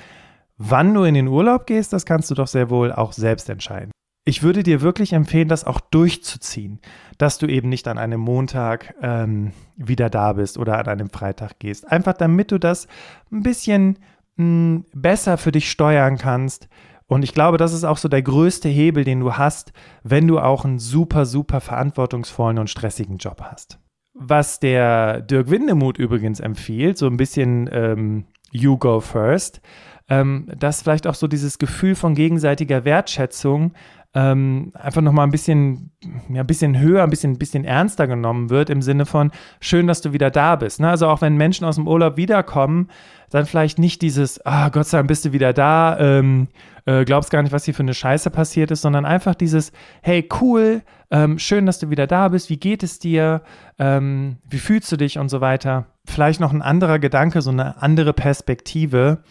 wann 0.58 0.94
du 0.94 1.04
in 1.04 1.16
den 1.16 1.28
Urlaub 1.28 1.66
gehst, 1.66 1.94
das 1.94 2.06
kannst 2.06 2.30
du 2.30 2.36
doch 2.36 2.48
sehr 2.48 2.70
wohl 2.70 2.92
auch 2.92 3.14
selbst 3.14 3.50
entscheiden 3.50 3.92
ich 4.24 4.44
würde 4.44 4.64
dir 4.64 4.82
wirklich 4.82 5.14
empfehlen, 5.14 5.48
das 5.48 5.66
auch 5.66 5.80
durchzuziehen, 5.80 6.80
dass 7.18 7.38
du 7.38 7.48
eben 7.48 7.70
nicht 7.70 7.88
an 7.88 7.98
einem 7.98 8.22
Montag 8.22 8.94
ähm, 9.02 9.52
wieder 9.76 10.10
da 10.10 10.34
bist 10.34 10.58
oder 10.58 10.78
an 10.78 10.88
einem 10.88 11.10
Freitag 11.10 11.60
gehst. 11.60 11.92
Einfach 11.92 12.14
damit 12.14 12.52
du 12.52 12.60
das 12.60 12.88
ein 13.32 13.42
bisschen 13.42 13.98
mh, 14.36 14.44
hm, 14.44 14.86
besser 14.94 15.38
für 15.38 15.52
dich 15.52 15.72
steuern 15.72 16.18
kannst. 16.18 16.70
Und 17.08 17.24
ich 17.24 17.34
glaube, 17.34 17.58
das 17.58 17.74
ist 17.74 17.84
auch 17.84 17.98
so 17.98 18.08
der 18.08 18.22
größte 18.22 18.70
Hebel, 18.70 19.04
den 19.04 19.20
du 19.20 19.34
hast, 19.34 19.74
wenn 20.04 20.28
du 20.28 20.40
auch 20.40 20.66
einen 20.66 20.80
super, 20.80 21.26
super 21.26 21.60
verantwortungsvollen 21.60 22.60
und 22.60 22.70
stressigen 22.70 23.18
Job 23.18 23.42
hast. 23.42 23.80
Was 24.14 24.60
der 24.60 25.22
Dirk 25.22 25.50
Windemuth 25.50 25.98
übrigens 25.98 26.40
empfiehlt, 26.40 26.98
so 26.98 27.08
ein 27.08 27.18
bisschen 27.18 27.70
ähm, 27.72 28.26
You 28.52 28.78
Go 28.78 29.00
First, 29.00 29.62
ähm, 30.10 30.48
dass 30.58 30.82
vielleicht 30.82 31.08
auch 31.08 31.16
so 31.16 31.28
dieses 31.28 31.58
Gefühl 31.58 31.96
von 31.96 32.16
gegenseitiger 32.16 32.86
Wertschätzung 32.86 33.74
ähm, 34.14 34.74
einfach 34.74 35.02
nochmal 35.02 35.26
ein 35.26 35.32
bisschen, 35.32 35.92
ja, 36.30 36.42
ein 36.42 36.48
bisschen 36.48 36.78
höher, 36.78 37.04
ein 37.04 37.10
bisschen, 37.10 37.38
bisschen 37.38 37.64
ernster 37.64 38.08
genommen 38.08 38.50
wird, 38.50 38.70
im 38.70 38.82
Sinne 38.82 39.06
von, 39.06 39.32
schön, 39.62 39.88
dass 39.88 40.02
du 40.02 40.12
wieder 40.12 40.30
da 40.30 40.58
bist. 40.58 40.82
Ne? 40.82 40.90
Also 40.90 41.08
auch 41.08 41.22
wenn 41.22 41.38
Menschen 41.38 41.66
aus 41.66 41.76
dem 41.76 41.88
Urlaub 41.88 42.18
wiederkommen, 42.18 42.90
dann 43.30 43.46
vielleicht 43.46 43.80
nicht 43.80 44.02
dieses, 44.02 44.46
ah, 44.46 44.70
Gott 44.70 44.88
sei 44.88 44.98
Dank 44.98 45.08
bist 45.08 45.24
du 45.24 45.32
wieder 45.32 45.54
da, 45.54 45.98
ähm, 46.00 46.50
äh, 46.86 47.06
glaubst 47.06 47.32
gar 47.32 47.42
nicht, 47.42 47.54
was 47.54 47.64
hier 47.64 47.74
für 47.74 47.84
eine 47.84 47.94
Scheiße 47.94 48.30
passiert 48.32 48.72
ist, 48.72 48.82
sondern 48.82 49.06
einfach 49.06 49.36
dieses, 49.36 49.72
hey, 50.02 50.28
cool, 50.42 50.82
ähm, 51.10 51.40
schön, 51.40 51.66
dass 51.66 51.80
du 51.80 51.90
wieder 51.90 52.08
da 52.08 52.28
bist, 52.28 52.50
wie 52.50 52.58
geht 52.58 52.84
es 52.84 53.00
dir, 53.00 53.44
ähm, 53.80 54.38
wie 54.50 54.60
fühlst 54.60 54.92
du 54.92 54.98
dich 54.98 55.20
und 55.20 55.30
so 55.30 55.40
weiter. 55.40 55.86
Vielleicht 56.06 56.42
noch 56.42 56.52
ein 56.52 56.62
anderer 56.62 57.00
Gedanke, 57.00 57.42
so 57.42 57.52
eine 57.52 57.82
andere 57.82 58.12
Perspektive, 58.12 59.24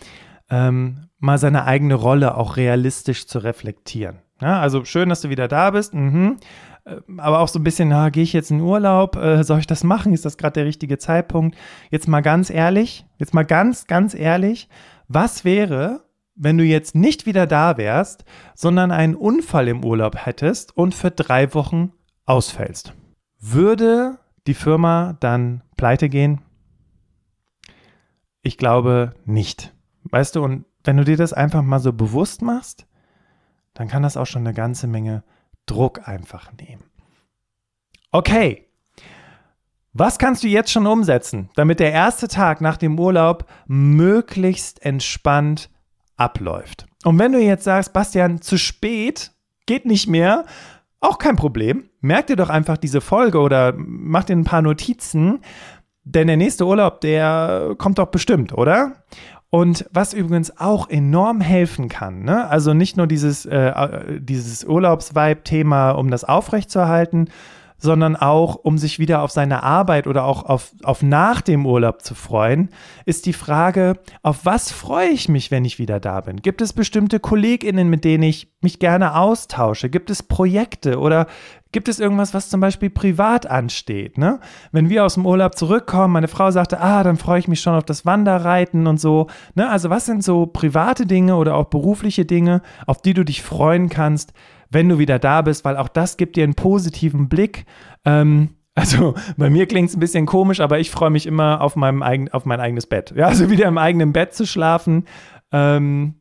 ähm, 0.48 1.08
mal 1.18 1.36
seine 1.36 1.64
eigene 1.64 1.94
Rolle 1.94 2.36
auch 2.36 2.56
realistisch 2.56 3.26
zu 3.26 3.40
reflektieren. 3.40 4.20
Ja, 4.40 4.60
also 4.60 4.84
schön, 4.84 5.08
dass 5.08 5.20
du 5.20 5.28
wieder 5.28 5.48
da 5.48 5.70
bist. 5.70 5.94
Mhm. 5.94 6.38
Äh, 6.84 6.96
aber 7.18 7.40
auch 7.40 7.48
so 7.48 7.58
ein 7.58 7.64
bisschen, 7.64 7.88
na, 7.88 8.10
gehe 8.10 8.22
ich 8.22 8.32
jetzt 8.32 8.50
in 8.50 8.60
Urlaub? 8.60 9.16
Äh, 9.16 9.44
soll 9.44 9.58
ich 9.58 9.66
das 9.66 9.84
machen? 9.84 10.12
Ist 10.12 10.24
das 10.24 10.38
gerade 10.38 10.54
der 10.54 10.64
richtige 10.64 10.98
Zeitpunkt? 10.98 11.56
Jetzt 11.90 12.08
mal 12.08 12.20
ganz 12.20 12.50
ehrlich, 12.50 13.06
jetzt 13.18 13.34
mal 13.34 13.44
ganz, 13.44 13.86
ganz 13.86 14.14
ehrlich, 14.14 14.68
was 15.08 15.44
wäre, 15.44 16.04
wenn 16.34 16.56
du 16.56 16.64
jetzt 16.64 16.94
nicht 16.94 17.26
wieder 17.26 17.46
da 17.46 17.76
wärst, 17.76 18.24
sondern 18.54 18.90
einen 18.90 19.14
Unfall 19.14 19.68
im 19.68 19.84
Urlaub 19.84 20.24
hättest 20.24 20.76
und 20.76 20.94
für 20.94 21.10
drei 21.10 21.52
Wochen 21.54 21.92
ausfällst? 22.24 22.94
Würde 23.38 24.18
die 24.46 24.54
Firma 24.54 25.16
dann 25.20 25.62
pleite 25.76 26.08
gehen? 26.08 26.40
Ich 28.42 28.56
glaube 28.56 29.14
nicht. 29.26 29.74
Weißt 30.04 30.36
du, 30.36 30.42
und 30.42 30.64
wenn 30.84 30.96
du 30.96 31.04
dir 31.04 31.16
das 31.16 31.34
einfach 31.34 31.62
mal 31.62 31.78
so 31.78 31.92
bewusst 31.92 32.40
machst, 32.40 32.86
dann 33.80 33.88
kann 33.88 34.02
das 34.02 34.18
auch 34.18 34.26
schon 34.26 34.42
eine 34.42 34.52
ganze 34.52 34.86
Menge 34.86 35.24
Druck 35.64 36.06
einfach 36.06 36.52
nehmen. 36.60 36.82
Okay, 38.12 38.68
was 39.94 40.18
kannst 40.18 40.44
du 40.44 40.48
jetzt 40.48 40.70
schon 40.70 40.86
umsetzen, 40.86 41.48
damit 41.54 41.80
der 41.80 41.90
erste 41.90 42.28
Tag 42.28 42.60
nach 42.60 42.76
dem 42.76 42.98
Urlaub 43.00 43.46
möglichst 43.66 44.84
entspannt 44.84 45.70
abläuft? 46.18 46.88
Und 47.04 47.18
wenn 47.18 47.32
du 47.32 47.40
jetzt 47.40 47.64
sagst, 47.64 47.94
Bastian, 47.94 48.42
zu 48.42 48.58
spät, 48.58 49.32
geht 49.64 49.86
nicht 49.86 50.08
mehr, 50.08 50.44
auch 51.00 51.16
kein 51.16 51.36
Problem. 51.36 51.88
Merk 52.02 52.26
dir 52.26 52.36
doch 52.36 52.50
einfach 52.50 52.76
diese 52.76 53.00
Folge 53.00 53.38
oder 53.38 53.72
mach 53.78 54.24
dir 54.24 54.36
ein 54.36 54.44
paar 54.44 54.60
Notizen, 54.60 55.40
denn 56.04 56.26
der 56.26 56.36
nächste 56.36 56.66
Urlaub, 56.66 57.00
der 57.00 57.76
kommt 57.78 57.98
doch 57.98 58.08
bestimmt, 58.08 58.52
oder? 58.52 59.04
Und 59.50 59.84
was 59.92 60.14
übrigens 60.14 60.58
auch 60.58 60.88
enorm 60.88 61.40
helfen 61.40 61.88
kann, 61.88 62.22
ne? 62.22 62.48
also 62.48 62.72
nicht 62.72 62.96
nur 62.96 63.08
dieses, 63.08 63.46
äh, 63.46 63.56
äh 63.56 64.20
dieses 64.20 64.64
Urlaubsvibe-Thema, 64.64 65.90
um 65.90 66.08
das 66.08 66.22
aufrechtzuerhalten, 66.22 67.28
sondern 67.80 68.14
auch, 68.14 68.56
um 68.56 68.78
sich 68.78 68.98
wieder 68.98 69.22
auf 69.22 69.30
seine 69.30 69.62
Arbeit 69.62 70.06
oder 70.06 70.24
auch 70.24 70.44
auf, 70.44 70.72
auf 70.82 71.02
nach 71.02 71.40
dem 71.40 71.66
Urlaub 71.66 72.02
zu 72.02 72.14
freuen, 72.14 72.68
ist 73.06 73.26
die 73.26 73.32
Frage, 73.32 73.94
auf 74.22 74.44
was 74.44 74.70
freue 74.70 75.08
ich 75.08 75.28
mich, 75.28 75.50
wenn 75.50 75.64
ich 75.64 75.78
wieder 75.78 75.98
da 75.98 76.20
bin? 76.20 76.36
Gibt 76.36 76.60
es 76.60 76.72
bestimmte 76.72 77.18
KollegInnen, 77.18 77.88
mit 77.88 78.04
denen 78.04 78.22
ich 78.22 78.52
mich 78.60 78.78
gerne 78.78 79.16
austausche? 79.16 79.88
Gibt 79.88 80.10
es 80.10 80.22
Projekte 80.22 80.98
oder 80.98 81.26
Gibt 81.72 81.88
es 81.88 82.00
irgendwas, 82.00 82.34
was 82.34 82.48
zum 82.48 82.60
Beispiel 82.60 82.90
privat 82.90 83.46
ansteht? 83.46 84.18
Ne? 84.18 84.40
Wenn 84.72 84.88
wir 84.88 85.04
aus 85.04 85.14
dem 85.14 85.24
Urlaub 85.24 85.54
zurückkommen, 85.54 86.12
meine 86.12 86.26
Frau 86.26 86.50
sagte, 86.50 86.80
ah, 86.80 87.04
dann 87.04 87.16
freue 87.16 87.38
ich 87.38 87.46
mich 87.46 87.60
schon 87.60 87.76
auf 87.76 87.84
das 87.84 88.04
Wanderreiten 88.04 88.88
und 88.88 89.00
so. 89.00 89.28
Ne? 89.54 89.68
Also 89.68 89.88
was 89.88 90.04
sind 90.04 90.24
so 90.24 90.46
private 90.46 91.06
Dinge 91.06 91.36
oder 91.36 91.54
auch 91.54 91.66
berufliche 91.66 92.24
Dinge, 92.24 92.62
auf 92.86 93.00
die 93.00 93.14
du 93.14 93.24
dich 93.24 93.42
freuen 93.42 93.88
kannst, 93.88 94.32
wenn 94.70 94.88
du 94.88 94.98
wieder 94.98 95.18
da 95.18 95.42
bist? 95.42 95.64
Weil 95.64 95.76
auch 95.76 95.88
das 95.88 96.16
gibt 96.16 96.36
dir 96.36 96.44
einen 96.44 96.54
positiven 96.54 97.28
Blick. 97.28 97.66
Ähm, 98.04 98.50
also 98.74 99.14
bei 99.36 99.50
mir 99.50 99.66
klingt 99.66 99.90
es 99.90 99.96
ein 99.96 100.00
bisschen 100.00 100.26
komisch, 100.26 100.60
aber 100.60 100.78
ich 100.78 100.90
freue 100.90 101.10
mich 101.10 101.26
immer 101.26 101.60
auf, 101.60 101.76
meinem 101.76 102.02
eigen, 102.02 102.30
auf 102.30 102.44
mein 102.46 102.60
eigenes 102.60 102.86
Bett. 102.86 103.12
Ja, 103.16 103.26
also 103.26 103.50
wieder 103.50 103.66
im 103.66 103.78
eigenen 103.78 104.12
Bett 104.12 104.32
zu 104.34 104.46
schlafen. 104.46 105.04
Ähm, 105.52 106.14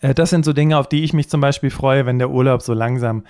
Äh, 0.00 0.14
das 0.14 0.30
sind 0.30 0.44
so 0.44 0.52
Dinge, 0.52 0.78
auf 0.78 0.88
die 0.88 1.02
ich 1.02 1.12
mich 1.12 1.28
zum 1.28 1.40
Beispiel 1.40 1.70
freue, 1.70 2.06
wenn 2.06 2.18
der 2.18 2.30
Urlaub 2.30 2.62
so 2.62 2.74
langsam 2.74 3.24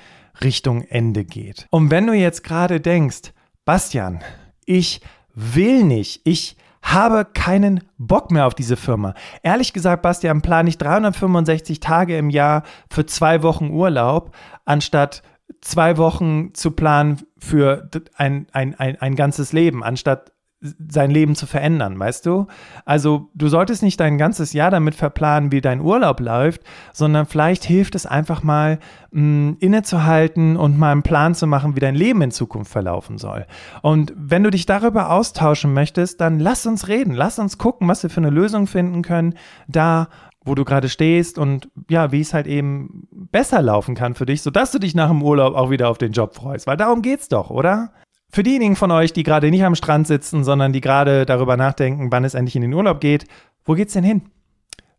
Richtung 0.44 0.82
Ende 0.82 1.24
geht. 1.24 1.66
Und 1.70 1.90
wenn 1.90 2.06
du 2.06 2.12
jetzt 2.12 2.44
gerade 2.44 2.80
denkst, 2.80 3.32
Bastian, 3.64 4.20
ich 4.66 5.00
will 5.34 5.84
nicht, 5.84 6.20
ich 6.24 6.56
habe 6.82 7.24
keinen 7.24 7.84
Bock 7.98 8.30
mehr 8.30 8.46
auf 8.46 8.54
diese 8.54 8.76
Firma. 8.76 9.14
Ehrlich 9.42 9.72
gesagt, 9.72 10.02
Bastian, 10.02 10.42
plane 10.42 10.68
ich 10.68 10.78
365 10.78 11.80
Tage 11.80 12.16
im 12.16 12.30
Jahr 12.30 12.62
für 12.90 13.06
zwei 13.06 13.42
Wochen 13.42 13.70
Urlaub, 13.70 14.34
anstatt 14.64 15.22
zwei 15.60 15.96
Wochen 15.96 16.54
zu 16.54 16.70
planen 16.70 17.22
für 17.38 17.88
ein, 18.16 18.46
ein, 18.52 18.74
ein, 18.76 19.00
ein 19.00 19.14
ganzes 19.14 19.52
Leben, 19.52 19.82
anstatt 19.84 20.32
sein 20.60 21.10
Leben 21.10 21.36
zu 21.36 21.46
verändern, 21.46 21.98
weißt 21.98 22.26
du? 22.26 22.46
Also 22.84 23.30
du 23.34 23.48
solltest 23.48 23.82
nicht 23.82 23.98
dein 23.98 24.18
ganzes 24.18 24.52
Jahr 24.52 24.70
damit 24.70 24.94
verplanen, 24.94 25.52
wie 25.52 25.62
dein 25.62 25.80
Urlaub 25.80 26.20
läuft, 26.20 26.62
sondern 26.92 27.24
vielleicht 27.24 27.64
hilft 27.64 27.94
es 27.94 28.04
einfach 28.04 28.42
mal 28.42 28.78
mh, 29.10 29.22
mm, 29.22 29.56
innezuhalten 29.60 30.56
und 30.56 30.78
mal 30.78 30.92
einen 30.92 31.02
Plan 31.02 31.34
zu 31.34 31.46
machen, 31.46 31.76
wie 31.76 31.80
dein 31.80 31.94
Leben 31.94 32.20
in 32.20 32.30
Zukunft 32.30 32.70
verlaufen 32.70 33.16
soll. 33.16 33.46
Und 33.80 34.12
wenn 34.16 34.42
du 34.42 34.50
dich 34.50 34.66
darüber 34.66 35.10
austauschen 35.10 35.72
möchtest, 35.72 36.20
dann 36.20 36.38
lass 36.38 36.66
uns 36.66 36.88
reden, 36.88 37.14
lass 37.14 37.38
uns 37.38 37.56
gucken, 37.56 37.88
was 37.88 38.02
wir 38.02 38.10
für 38.10 38.20
eine 38.20 38.30
Lösung 38.30 38.66
finden 38.66 39.00
können, 39.00 39.34
da 39.66 40.08
wo 40.42 40.54
du 40.54 40.64
gerade 40.64 40.88
stehst 40.88 41.38
und 41.38 41.68
ja, 41.90 42.12
wie 42.12 42.20
es 42.20 42.32
halt 42.32 42.46
eben 42.46 43.06
besser 43.10 43.60
laufen 43.60 43.94
kann 43.94 44.14
für 44.14 44.24
dich, 44.24 44.40
sodass 44.40 44.72
du 44.72 44.78
dich 44.78 44.94
nach 44.94 45.08
dem 45.08 45.22
Urlaub 45.22 45.54
auch 45.54 45.70
wieder 45.70 45.90
auf 45.90 45.98
den 45.98 46.12
Job 46.12 46.34
freust, 46.34 46.66
weil 46.66 46.78
darum 46.78 47.02
geht's 47.02 47.28
doch, 47.28 47.50
oder? 47.50 47.92
Für 48.32 48.42
diejenigen 48.44 48.76
von 48.76 48.90
euch, 48.92 49.12
die 49.12 49.24
gerade 49.24 49.50
nicht 49.50 49.64
am 49.64 49.74
Strand 49.74 50.06
sitzen, 50.06 50.44
sondern 50.44 50.72
die 50.72 50.80
gerade 50.80 51.26
darüber 51.26 51.56
nachdenken, 51.56 52.12
wann 52.12 52.24
es 52.24 52.34
endlich 52.34 52.56
in 52.56 52.62
den 52.62 52.72
Urlaub 52.72 53.00
geht, 53.00 53.24
wo 53.64 53.74
geht's 53.74 53.94
denn 53.94 54.04
hin? 54.04 54.22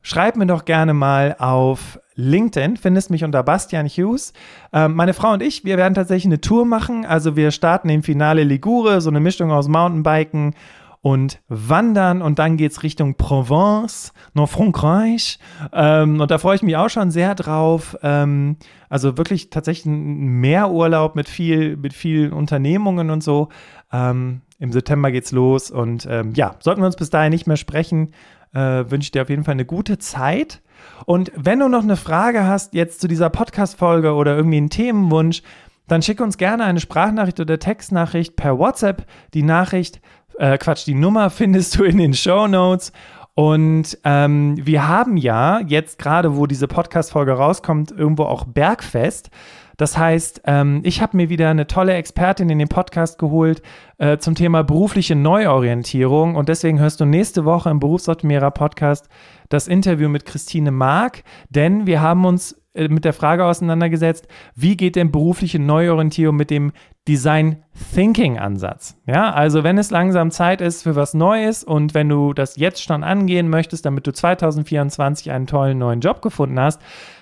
Schreib 0.01 0.35
mir 0.35 0.47
doch 0.47 0.65
gerne 0.65 0.93
mal 0.93 1.35
auf 1.39 1.99
LinkedIn, 2.15 2.77
findest 2.77 3.09
mich 3.09 3.23
unter 3.23 3.43
Bastian 3.43 3.87
Hughes. 3.87 4.33
Ähm, 4.73 4.95
meine 4.95 5.13
Frau 5.13 5.31
und 5.31 5.41
ich, 5.41 5.63
wir 5.63 5.77
werden 5.77 5.93
tatsächlich 5.93 6.25
eine 6.25 6.41
Tour 6.41 6.65
machen. 6.65 7.05
Also 7.05 7.35
wir 7.35 7.51
starten 7.51 7.87
im 7.89 8.03
Finale 8.03 8.43
Ligure, 8.43 8.99
so 8.99 9.09
eine 9.09 9.19
Mischung 9.19 9.51
aus 9.51 9.67
Mountainbiken 9.67 10.55
und 11.01 11.41
Wandern 11.47 12.21
und 12.21 12.37
dann 12.37 12.57
geht 12.57 12.71
es 12.71 12.83
Richtung 12.83 13.15
Provence, 13.15 14.13
Nord-Frankreich. 14.33 15.39
Ähm, 15.73 16.21
und 16.21 16.29
da 16.29 16.37
freue 16.37 16.55
ich 16.55 16.61
mich 16.61 16.77
auch 16.77 16.89
schon 16.89 17.09
sehr 17.09 17.33
drauf. 17.33 17.97
Ähm, 18.03 18.57
also 18.87 19.17
wirklich 19.17 19.49
tatsächlich 19.49 19.87
ein 19.87 20.39
Meerurlaub 20.41 21.15
mit 21.15 21.27
viel, 21.27 21.75
mit 21.75 21.93
vielen 21.93 22.33
Unternehmungen 22.33 23.09
und 23.09 23.23
so. 23.23 23.49
Ähm, 23.91 24.41
Im 24.59 24.71
September 24.71 25.11
geht's 25.11 25.31
los 25.31 25.71
und 25.71 26.07
ähm, 26.09 26.33
ja, 26.35 26.55
sollten 26.59 26.81
wir 26.81 26.85
uns 26.85 26.97
bis 26.97 27.09
dahin 27.09 27.31
nicht 27.31 27.47
mehr 27.47 27.57
sprechen, 27.57 28.13
äh, 28.53 28.59
wünsche 28.59 29.07
ich 29.07 29.11
dir 29.11 29.23
auf 29.23 29.29
jeden 29.29 29.43
Fall 29.43 29.53
eine 29.53 29.65
gute 29.65 29.97
Zeit. 29.97 30.61
Und 31.05 31.31
wenn 31.35 31.59
du 31.59 31.67
noch 31.67 31.83
eine 31.83 31.97
Frage 31.97 32.45
hast 32.45 32.75
jetzt 32.75 33.01
zu 33.01 33.07
dieser 33.07 33.29
Podcast-Folge 33.31 34.13
oder 34.13 34.35
irgendwie 34.35 34.57
einen 34.57 34.69
Themenwunsch, 34.69 35.41
dann 35.87 36.01
schick 36.01 36.21
uns 36.21 36.37
gerne 36.37 36.63
eine 36.63 36.79
Sprachnachricht 36.79 37.39
oder 37.39 37.59
Textnachricht 37.59 38.35
per 38.35 38.57
WhatsApp. 38.57 39.05
Die 39.33 39.43
Nachricht 39.43 39.99
äh, 40.41 40.57
Quatsch, 40.57 40.87
die 40.87 40.95
Nummer 40.95 41.29
findest 41.29 41.77
du 41.77 41.83
in 41.83 41.97
den 41.97 42.13
Show 42.13 42.47
Notes. 42.47 42.91
Und 43.33 43.97
ähm, 44.03 44.57
wir 44.59 44.87
haben 44.87 45.15
ja 45.15 45.61
jetzt 45.65 45.99
gerade, 45.99 46.35
wo 46.35 46.47
diese 46.47 46.67
Podcast-Folge 46.67 47.33
rauskommt, 47.33 47.91
irgendwo 47.91 48.23
auch 48.23 48.45
Bergfest. 48.45 49.29
Das 49.77 49.97
heißt, 49.97 50.41
ähm, 50.45 50.81
ich 50.83 51.01
habe 51.01 51.15
mir 51.15 51.29
wieder 51.29 51.49
eine 51.49 51.65
tolle 51.65 51.93
Expertin 51.93 52.49
in 52.49 52.59
den 52.59 52.67
Podcast 52.67 53.19
geholt 53.19 53.61
äh, 53.99 54.17
zum 54.17 54.35
Thema 54.35 54.63
berufliche 54.63 55.15
Neuorientierung. 55.15 56.35
Und 56.35 56.49
deswegen 56.49 56.79
hörst 56.79 56.99
du 56.99 57.05
nächste 57.05 57.45
Woche 57.45 57.69
im 57.69 57.79
Berufsoptimierer 57.79 58.51
Podcast 58.51 59.07
das 59.49 59.67
Interview 59.67 60.09
mit 60.09 60.25
Christine 60.25 60.71
Mark, 60.71 61.23
denn 61.49 61.85
wir 61.85 62.01
haben 62.01 62.25
uns 62.25 62.60
mit 62.73 63.03
der 63.03 63.13
Frage 63.13 63.45
auseinandergesetzt, 63.45 64.27
wie 64.55 64.77
geht 64.77 64.95
denn 64.95 65.11
berufliche 65.11 65.59
Neuorientierung 65.59 66.35
mit 66.35 66.49
dem 66.49 66.71
Design 67.07 67.63
Thinking 67.93 68.39
Ansatz? 68.39 68.97
Ja, 69.05 69.31
also 69.31 69.63
wenn 69.63 69.77
es 69.77 69.91
langsam 69.91 70.31
Zeit 70.31 70.61
ist 70.61 70.83
für 70.83 70.95
was 70.95 71.13
Neues 71.13 71.63
und 71.63 71.93
wenn 71.93 72.07
du 72.07 72.33
das 72.33 72.55
jetzt 72.55 72.81
schon 72.83 73.03
angehen 73.03 73.49
möchtest, 73.49 73.85
damit 73.85 74.07
du 74.07 74.13
2024 74.13 75.31
einen 75.31 75.47
tollen 75.47 75.79
neuen 75.79 75.99
Job 75.99 76.21
gefunden 76.21 76.59
hast, 76.59 76.81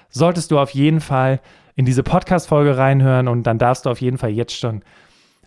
solltest 0.09 0.51
du 0.51 0.59
auf 0.59 0.71
jeden 0.71 1.01
Fall 1.01 1.39
in 1.75 1.85
diese 1.85 2.03
Podcast-Folge 2.03 2.77
reinhören 2.77 3.27
und 3.27 3.43
dann 3.43 3.57
darfst 3.57 3.85
du 3.85 3.89
auf 3.89 4.01
jeden 4.01 4.17
Fall 4.17 4.31
jetzt 4.31 4.57
schon 4.57 4.81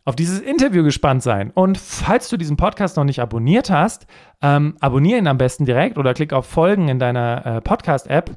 auf 0.04 0.16
dieses 0.16 0.40
Interview 0.40 0.82
gespannt 0.82 1.22
sein. 1.22 1.52
Und 1.54 1.78
falls 1.78 2.28
du 2.28 2.36
diesen 2.36 2.56
Podcast 2.56 2.96
noch 2.96 3.04
nicht 3.04 3.20
abonniert 3.20 3.70
hast, 3.70 4.06
ähm, 4.40 4.76
abonniere 4.80 5.18
ihn 5.18 5.28
am 5.28 5.38
besten 5.38 5.64
direkt 5.64 5.96
oder 5.96 6.14
klick 6.14 6.32
auf 6.32 6.46
Folgen 6.46 6.88
in 6.88 6.98
deiner 6.98 7.46
äh, 7.46 7.60
Podcast-App 7.60 8.36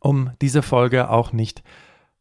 um 0.00 0.30
diese 0.40 0.62
Folge 0.62 1.10
auch 1.10 1.32
nicht 1.32 1.62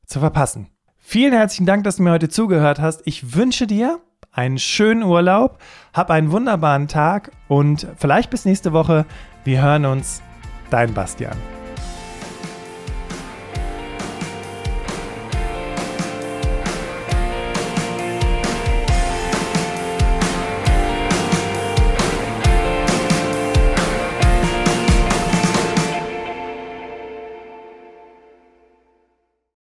zu 0.06 0.20
verpassen. 0.20 0.68
Vielen 0.98 1.34
herzlichen 1.34 1.66
Dank, 1.66 1.84
dass 1.84 1.98
du 1.98 2.04
mir 2.04 2.12
heute 2.12 2.30
zugehört 2.30 2.80
hast. 2.80 3.02
Ich 3.06 3.36
wünsche 3.36 3.68
dir 3.68 4.00
einen 4.32 4.60
schönen 4.60 5.04
Urlaub, 5.04 5.60
hab 5.94 6.12
einen 6.12 6.32
wunderbaren 6.32 6.88
Tag 6.88 7.32
und 7.48 7.88
vielleicht 7.98 8.30
bis 8.30 8.46
nächste 8.46 8.74
Woche. 8.74 9.06
Wir 9.44 9.62
hören 9.62 9.86
uns. 9.86 10.22
Dein 10.70 10.94
Bastian. 10.94 11.57